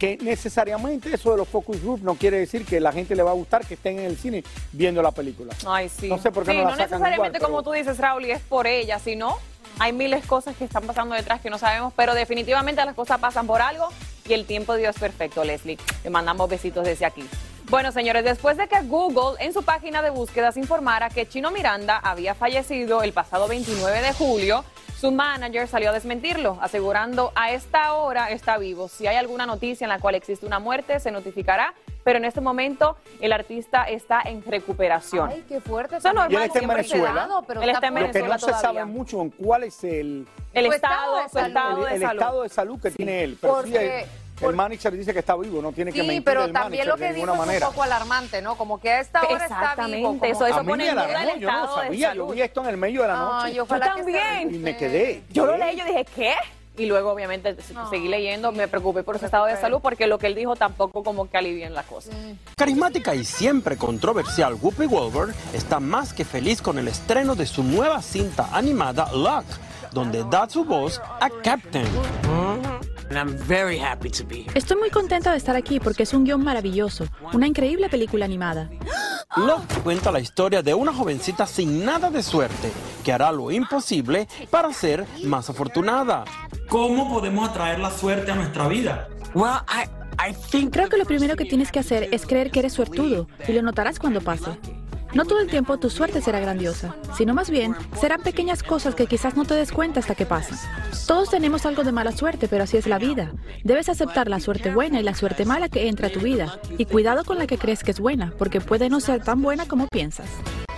Que 0.00 0.16
necesariamente 0.22 1.14
eso 1.14 1.30
de 1.30 1.36
los 1.36 1.46
focus 1.46 1.82
groups 1.82 2.02
no 2.02 2.14
quiere 2.14 2.38
decir 2.38 2.64
que 2.64 2.80
la 2.80 2.90
gente 2.90 3.14
le 3.14 3.22
va 3.22 3.32
a 3.32 3.34
gustar 3.34 3.66
que 3.66 3.74
estén 3.74 3.98
en 3.98 4.06
el 4.06 4.16
cine 4.16 4.42
viendo 4.72 5.02
la 5.02 5.10
película. 5.10 5.54
Ay, 5.66 5.90
sí. 5.90 6.08
No 6.08 6.16
sé 6.16 6.32
por 6.32 6.44
qué 6.44 6.52
Sí, 6.52 6.56
no 6.56 6.64
la 6.64 6.70
no 6.70 6.76
sacan 6.76 6.90
necesariamente 6.90 7.36
igual, 7.36 7.50
como 7.52 7.62
tú 7.62 7.72
dices, 7.72 7.98
Raúl, 7.98 8.24
y 8.24 8.30
es 8.30 8.40
por 8.40 8.66
ella, 8.66 8.98
sino 8.98 9.36
hay 9.78 9.92
miles 9.92 10.22
de 10.22 10.26
cosas 10.26 10.56
que 10.56 10.64
están 10.64 10.84
pasando 10.84 11.14
detrás 11.14 11.42
que 11.42 11.50
no 11.50 11.58
sabemos, 11.58 11.92
pero 11.94 12.14
definitivamente 12.14 12.82
las 12.82 12.94
cosas 12.94 13.20
pasan 13.20 13.46
por 13.46 13.60
algo 13.60 13.88
y 14.26 14.32
el 14.32 14.46
tiempo 14.46 14.72
de 14.72 14.80
Dios 14.80 14.96
es 14.96 15.00
perfecto, 15.00 15.44
Leslie. 15.44 15.76
Le 16.02 16.08
mandamos 16.08 16.48
besitos 16.48 16.82
desde 16.84 17.04
aquí. 17.04 17.28
Bueno, 17.68 17.92
señores, 17.92 18.24
después 18.24 18.56
de 18.56 18.66
que 18.68 18.80
Google 18.80 19.36
en 19.38 19.52
su 19.52 19.62
página 19.62 20.02
de 20.02 20.10
búsquedas 20.10 20.56
informara 20.56 21.08
que 21.08 21.28
Chino 21.28 21.50
Miranda 21.50 21.98
había 21.98 22.34
fallecido 22.34 23.02
el 23.02 23.12
pasado 23.12 23.46
29 23.46 24.00
de 24.00 24.12
julio, 24.12 24.64
su 25.00 25.10
manager 25.10 25.66
salió 25.66 25.88
a 25.90 25.92
desmentirlo, 25.94 26.58
asegurando 26.60 27.32
a 27.34 27.52
esta 27.52 27.94
hora 27.94 28.30
está 28.30 28.58
vivo. 28.58 28.86
Si 28.88 29.06
hay 29.06 29.16
alguna 29.16 29.46
noticia 29.46 29.86
en 29.86 29.88
la 29.88 29.98
cual 29.98 30.14
existe 30.14 30.44
una 30.44 30.58
muerte, 30.58 31.00
se 31.00 31.10
notificará, 31.10 31.72
pero 32.04 32.18
en 32.18 32.26
este 32.26 32.42
momento 32.42 32.96
el 33.20 33.32
artista 33.32 33.84
está 33.84 34.20
en 34.22 34.44
recuperación. 34.44 35.30
Ay, 35.30 35.44
qué 35.48 35.60
fuerte. 35.62 35.96
Eso 35.96 36.08
es 36.08 36.14
Y 36.14 36.16
él 36.16 36.22
normal, 36.22 36.42
está 36.42 36.58
en 36.58 36.68
Venezuela. 36.68 37.28
pero 37.46 37.62
Él 37.62 37.70
está 37.70 37.78
está 37.78 37.88
en 37.88 37.94
Lo 37.94 38.00
que 38.00 38.06
Venezuela 38.12 38.34
no 38.34 38.46
se 38.46 38.52
sabe 38.60 38.84
mucho 38.84 39.22
en 39.22 39.30
cuál 39.30 39.64
es 39.64 39.82
el, 39.84 40.26
estado, 40.52 41.20
estado 41.24 41.84
de 41.84 41.88
el, 41.88 41.94
el 41.94 42.00
salud. 42.02 42.20
estado 42.20 42.42
de 42.42 42.48
salud 42.50 42.80
que 42.82 42.90
tiene 42.90 43.24
él. 43.24 43.38
Pero 43.40 43.62
sí, 43.62 43.70
Porque- 43.70 44.06
el, 44.40 44.50
el 44.50 44.56
manager 44.56 44.96
dice 44.96 45.12
que 45.12 45.18
está 45.20 45.36
vivo, 45.36 45.60
no 45.62 45.72
tiene 45.72 45.92
que 45.92 46.00
Sí, 46.00 46.06
mentir 46.06 46.24
pero 46.24 46.44
el 46.44 46.52
también 46.52 46.86
manager 46.86 46.86
lo 46.88 46.96
de 46.96 47.06
que 47.08 47.12
dijo 47.20 47.32
es 47.32 47.38
manera. 47.38 47.66
un 47.68 47.72
poco 47.72 47.82
alarmante, 47.84 48.42
¿no? 48.42 48.54
Como 48.56 48.80
que 48.80 48.90
a 48.90 49.00
esta 49.00 49.20
hora 49.22 49.30
está 49.44 49.46
vivo. 49.46 49.54
Exactamente, 49.60 50.02
como- 50.02 50.24
eso- 50.24 50.44
a 50.54 50.62
mí 50.62 50.68
pone 50.70 50.88
en 50.88 50.94
duda 50.94 51.32
el 51.32 51.40
yo 51.40 51.50
no 51.50 51.74
sabía, 51.74 52.14
yo 52.14 52.26
vi 52.28 52.40
esto 52.42 52.60
en 52.62 52.66
el 52.68 52.76
medio 52.76 53.02
de 53.02 53.08
la 53.08 53.16
noche. 53.16 53.46
Ay, 53.46 53.54
Yo 53.54 53.66
también. 53.66 54.54
y 54.54 54.58
me 54.58 54.76
quedé. 54.76 55.22
Yo 55.30 55.46
lo 55.46 55.56
leí, 55.56 55.76
yo 55.76 55.84
dije, 55.84 56.04
¿qué? 56.14 56.34
Y 56.76 56.86
luego, 56.86 57.10
obviamente, 57.12 57.54
seguí 57.90 58.08
leyendo, 58.08 58.52
me 58.52 58.66
preocupé 58.66 59.02
por 59.02 59.18
su 59.18 59.26
estado 59.26 59.44
de 59.46 59.56
salud 59.58 59.80
porque 59.82 60.06
lo 60.06 60.18
que 60.18 60.28
él 60.28 60.34
dijo 60.34 60.56
tampoco 60.56 61.02
como 61.04 61.28
que 61.28 61.36
alivian 61.36 61.74
la 61.74 61.82
cosa. 61.82 62.10
Carismática 62.56 63.14
y 63.14 63.24
siempre 63.24 63.76
controversial 63.76 64.54
Whoopi 64.54 64.86
Goldberg 64.86 65.34
está 65.52 65.78
más 65.78 66.14
que 66.14 66.24
feliz 66.24 66.62
con 66.62 66.78
el 66.78 66.88
estreno 66.88 67.34
de 67.34 67.44
su 67.46 67.62
nueva 67.64 68.00
cinta 68.00 68.48
animada 68.52 69.10
Luck, 69.12 69.44
donde 69.92 70.24
da 70.30 70.48
su 70.48 70.64
voz 70.64 71.02
a 71.20 71.28
Captain. 71.42 71.86
Estoy 74.54 74.78
muy 74.78 74.90
contenta 74.90 75.32
de 75.32 75.36
estar 75.36 75.56
aquí 75.56 75.80
porque 75.80 76.04
es 76.04 76.14
un 76.14 76.24
guion 76.24 76.42
maravilloso, 76.42 77.06
una 77.32 77.46
increíble 77.46 77.88
película 77.88 78.24
animada. 78.24 78.70
Luck 79.36 79.82
cuenta 79.82 80.10
la 80.10 80.20
historia 80.20 80.62
de 80.62 80.74
una 80.74 80.92
jovencita 80.92 81.46
sin 81.46 81.84
nada 81.84 82.10
de 82.10 82.22
suerte 82.22 82.70
que 83.04 83.12
hará 83.12 83.30
lo 83.30 83.50
imposible 83.50 84.26
para 84.50 84.72
ser 84.72 85.06
más 85.24 85.50
afortunada. 85.50 86.24
¿Cómo 86.68 87.08
podemos 87.08 87.48
atraer 87.48 87.78
la 87.78 87.90
suerte 87.90 88.30
a 88.32 88.34
nuestra 88.34 88.68
vida? 88.68 89.08
Creo 90.70 90.88
que 90.88 90.96
lo 90.96 91.04
primero 91.04 91.36
que 91.36 91.44
tienes 91.44 91.72
que 91.72 91.78
hacer 91.78 92.08
es 92.12 92.26
creer 92.26 92.50
que 92.50 92.60
eres 92.60 92.72
suertudo 92.72 93.28
y 93.46 93.52
lo 93.52 93.62
notarás 93.62 93.98
cuando 93.98 94.20
pase. 94.20 94.50
No 95.12 95.24
todo 95.24 95.40
el 95.40 95.48
tiempo 95.48 95.76
tu 95.78 95.90
suerte 95.90 96.20
será 96.20 96.38
grandiosa, 96.38 96.94
sino 97.16 97.34
más 97.34 97.50
bien 97.50 97.74
serán 98.00 98.20
pequeñas 98.22 98.62
cosas 98.62 98.94
que 98.94 99.06
quizás 99.06 99.36
no 99.36 99.44
te 99.44 99.54
des 99.54 99.72
cuenta 99.72 99.98
hasta 99.98 100.14
que 100.14 100.24
pasan. 100.24 100.58
Todos 101.06 101.30
tenemos 101.30 101.66
algo 101.66 101.82
de 101.82 101.90
mala 101.90 102.12
suerte, 102.12 102.46
pero 102.46 102.62
así 102.62 102.76
es 102.76 102.86
la 102.86 102.98
vida. 102.98 103.32
Debes 103.64 103.88
aceptar 103.88 104.28
la 104.28 104.38
suerte 104.38 104.72
buena 104.72 105.00
y 105.00 105.02
la 105.02 105.16
suerte 105.16 105.44
mala 105.44 105.68
que 105.68 105.88
entra 105.88 106.08
a 106.08 106.12
tu 106.12 106.20
vida. 106.20 106.60
Y 106.78 106.84
cuidado 106.84 107.24
con 107.24 107.38
la 107.38 107.48
que 107.48 107.58
crees 107.58 107.82
que 107.82 107.90
es 107.90 107.98
buena, 107.98 108.32
porque 108.38 108.60
puede 108.60 108.88
no 108.88 109.00
ser 109.00 109.24
tan 109.24 109.42
buena 109.42 109.66
como 109.66 109.88
piensas. 109.88 110.28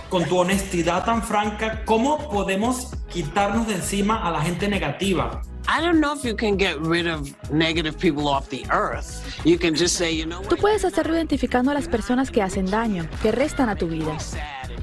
Con 0.09 0.25
tu 0.25 0.37
honestidad 0.37 1.05
tan 1.05 1.21
franca, 1.21 1.85
¿cómo 1.85 2.29
podemos 2.29 2.91
quitarnos 3.11 3.67
de 3.67 3.75
encima 3.75 4.27
a 4.27 4.31
la 4.31 4.41
gente 4.41 4.67
negativa? 4.67 5.41
I 5.75 5.81
don't 5.81 5.99
know 5.99 6.13
if 6.13 6.23
you 6.23 6.35
can 6.35 6.55
get 6.55 6.79
rid 6.81 7.07
of 7.07 7.33
negative 7.51 7.97
people 7.97 8.27
off 8.27 8.47
the 8.49 8.63
earth. 8.69 9.25
You 9.43 9.57
can 9.57 9.73
just 9.73 9.95
say, 9.95 10.11
you 10.11 10.27
know 10.27 10.43
Tú 10.43 10.55
puedes 10.55 10.85
hacerlo 10.85 11.15
identificando 11.15 11.71
a 11.71 11.73
las 11.73 11.87
personas 11.87 12.29
que 12.29 12.43
hacen 12.43 12.67
daño, 12.69 13.09
que 13.23 13.31
restan 13.31 13.69
a 13.69 13.75
tu 13.75 13.87
vida. 13.87 14.15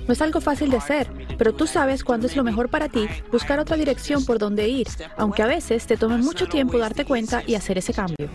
No 0.09 0.13
es 0.13 0.21
algo 0.21 0.41
fácil 0.41 0.69
de 0.69 0.79
hacer, 0.79 1.09
pero 1.39 1.55
tú 1.55 1.69
sabes 1.69 2.03
cuándo 2.03 2.27
es 2.27 2.35
lo 2.35 2.43
mejor 2.43 2.71
para 2.71 2.89
ti 2.89 3.07
buscar 3.31 3.61
otra 3.61 3.77
dirección 3.77 4.25
por 4.25 4.41
donde 4.41 4.67
ir, 4.67 4.89
aunque 5.17 5.45
a 5.45 5.47
veces 5.47 5.87
te 5.87 5.97
tome 5.97 6.17
mucho 6.17 6.49
tiempo 6.49 6.77
darte 6.77 7.05
cuenta 7.05 7.45
y 7.47 7.55
hacer 7.55 7.79
ese 7.79 7.95
cambio. 7.95 8.29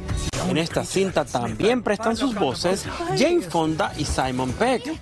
En 0.48 0.58
esta 0.58 0.86
cinta 0.86 1.26
también 1.26 1.84
prestan 1.84 2.16
sus 2.16 2.36
voces 2.36 2.86
Jane 3.18 3.42
Fonda 3.42 3.92
y 3.98 4.06
Simon 4.06 4.54
Peck. 4.54 5.02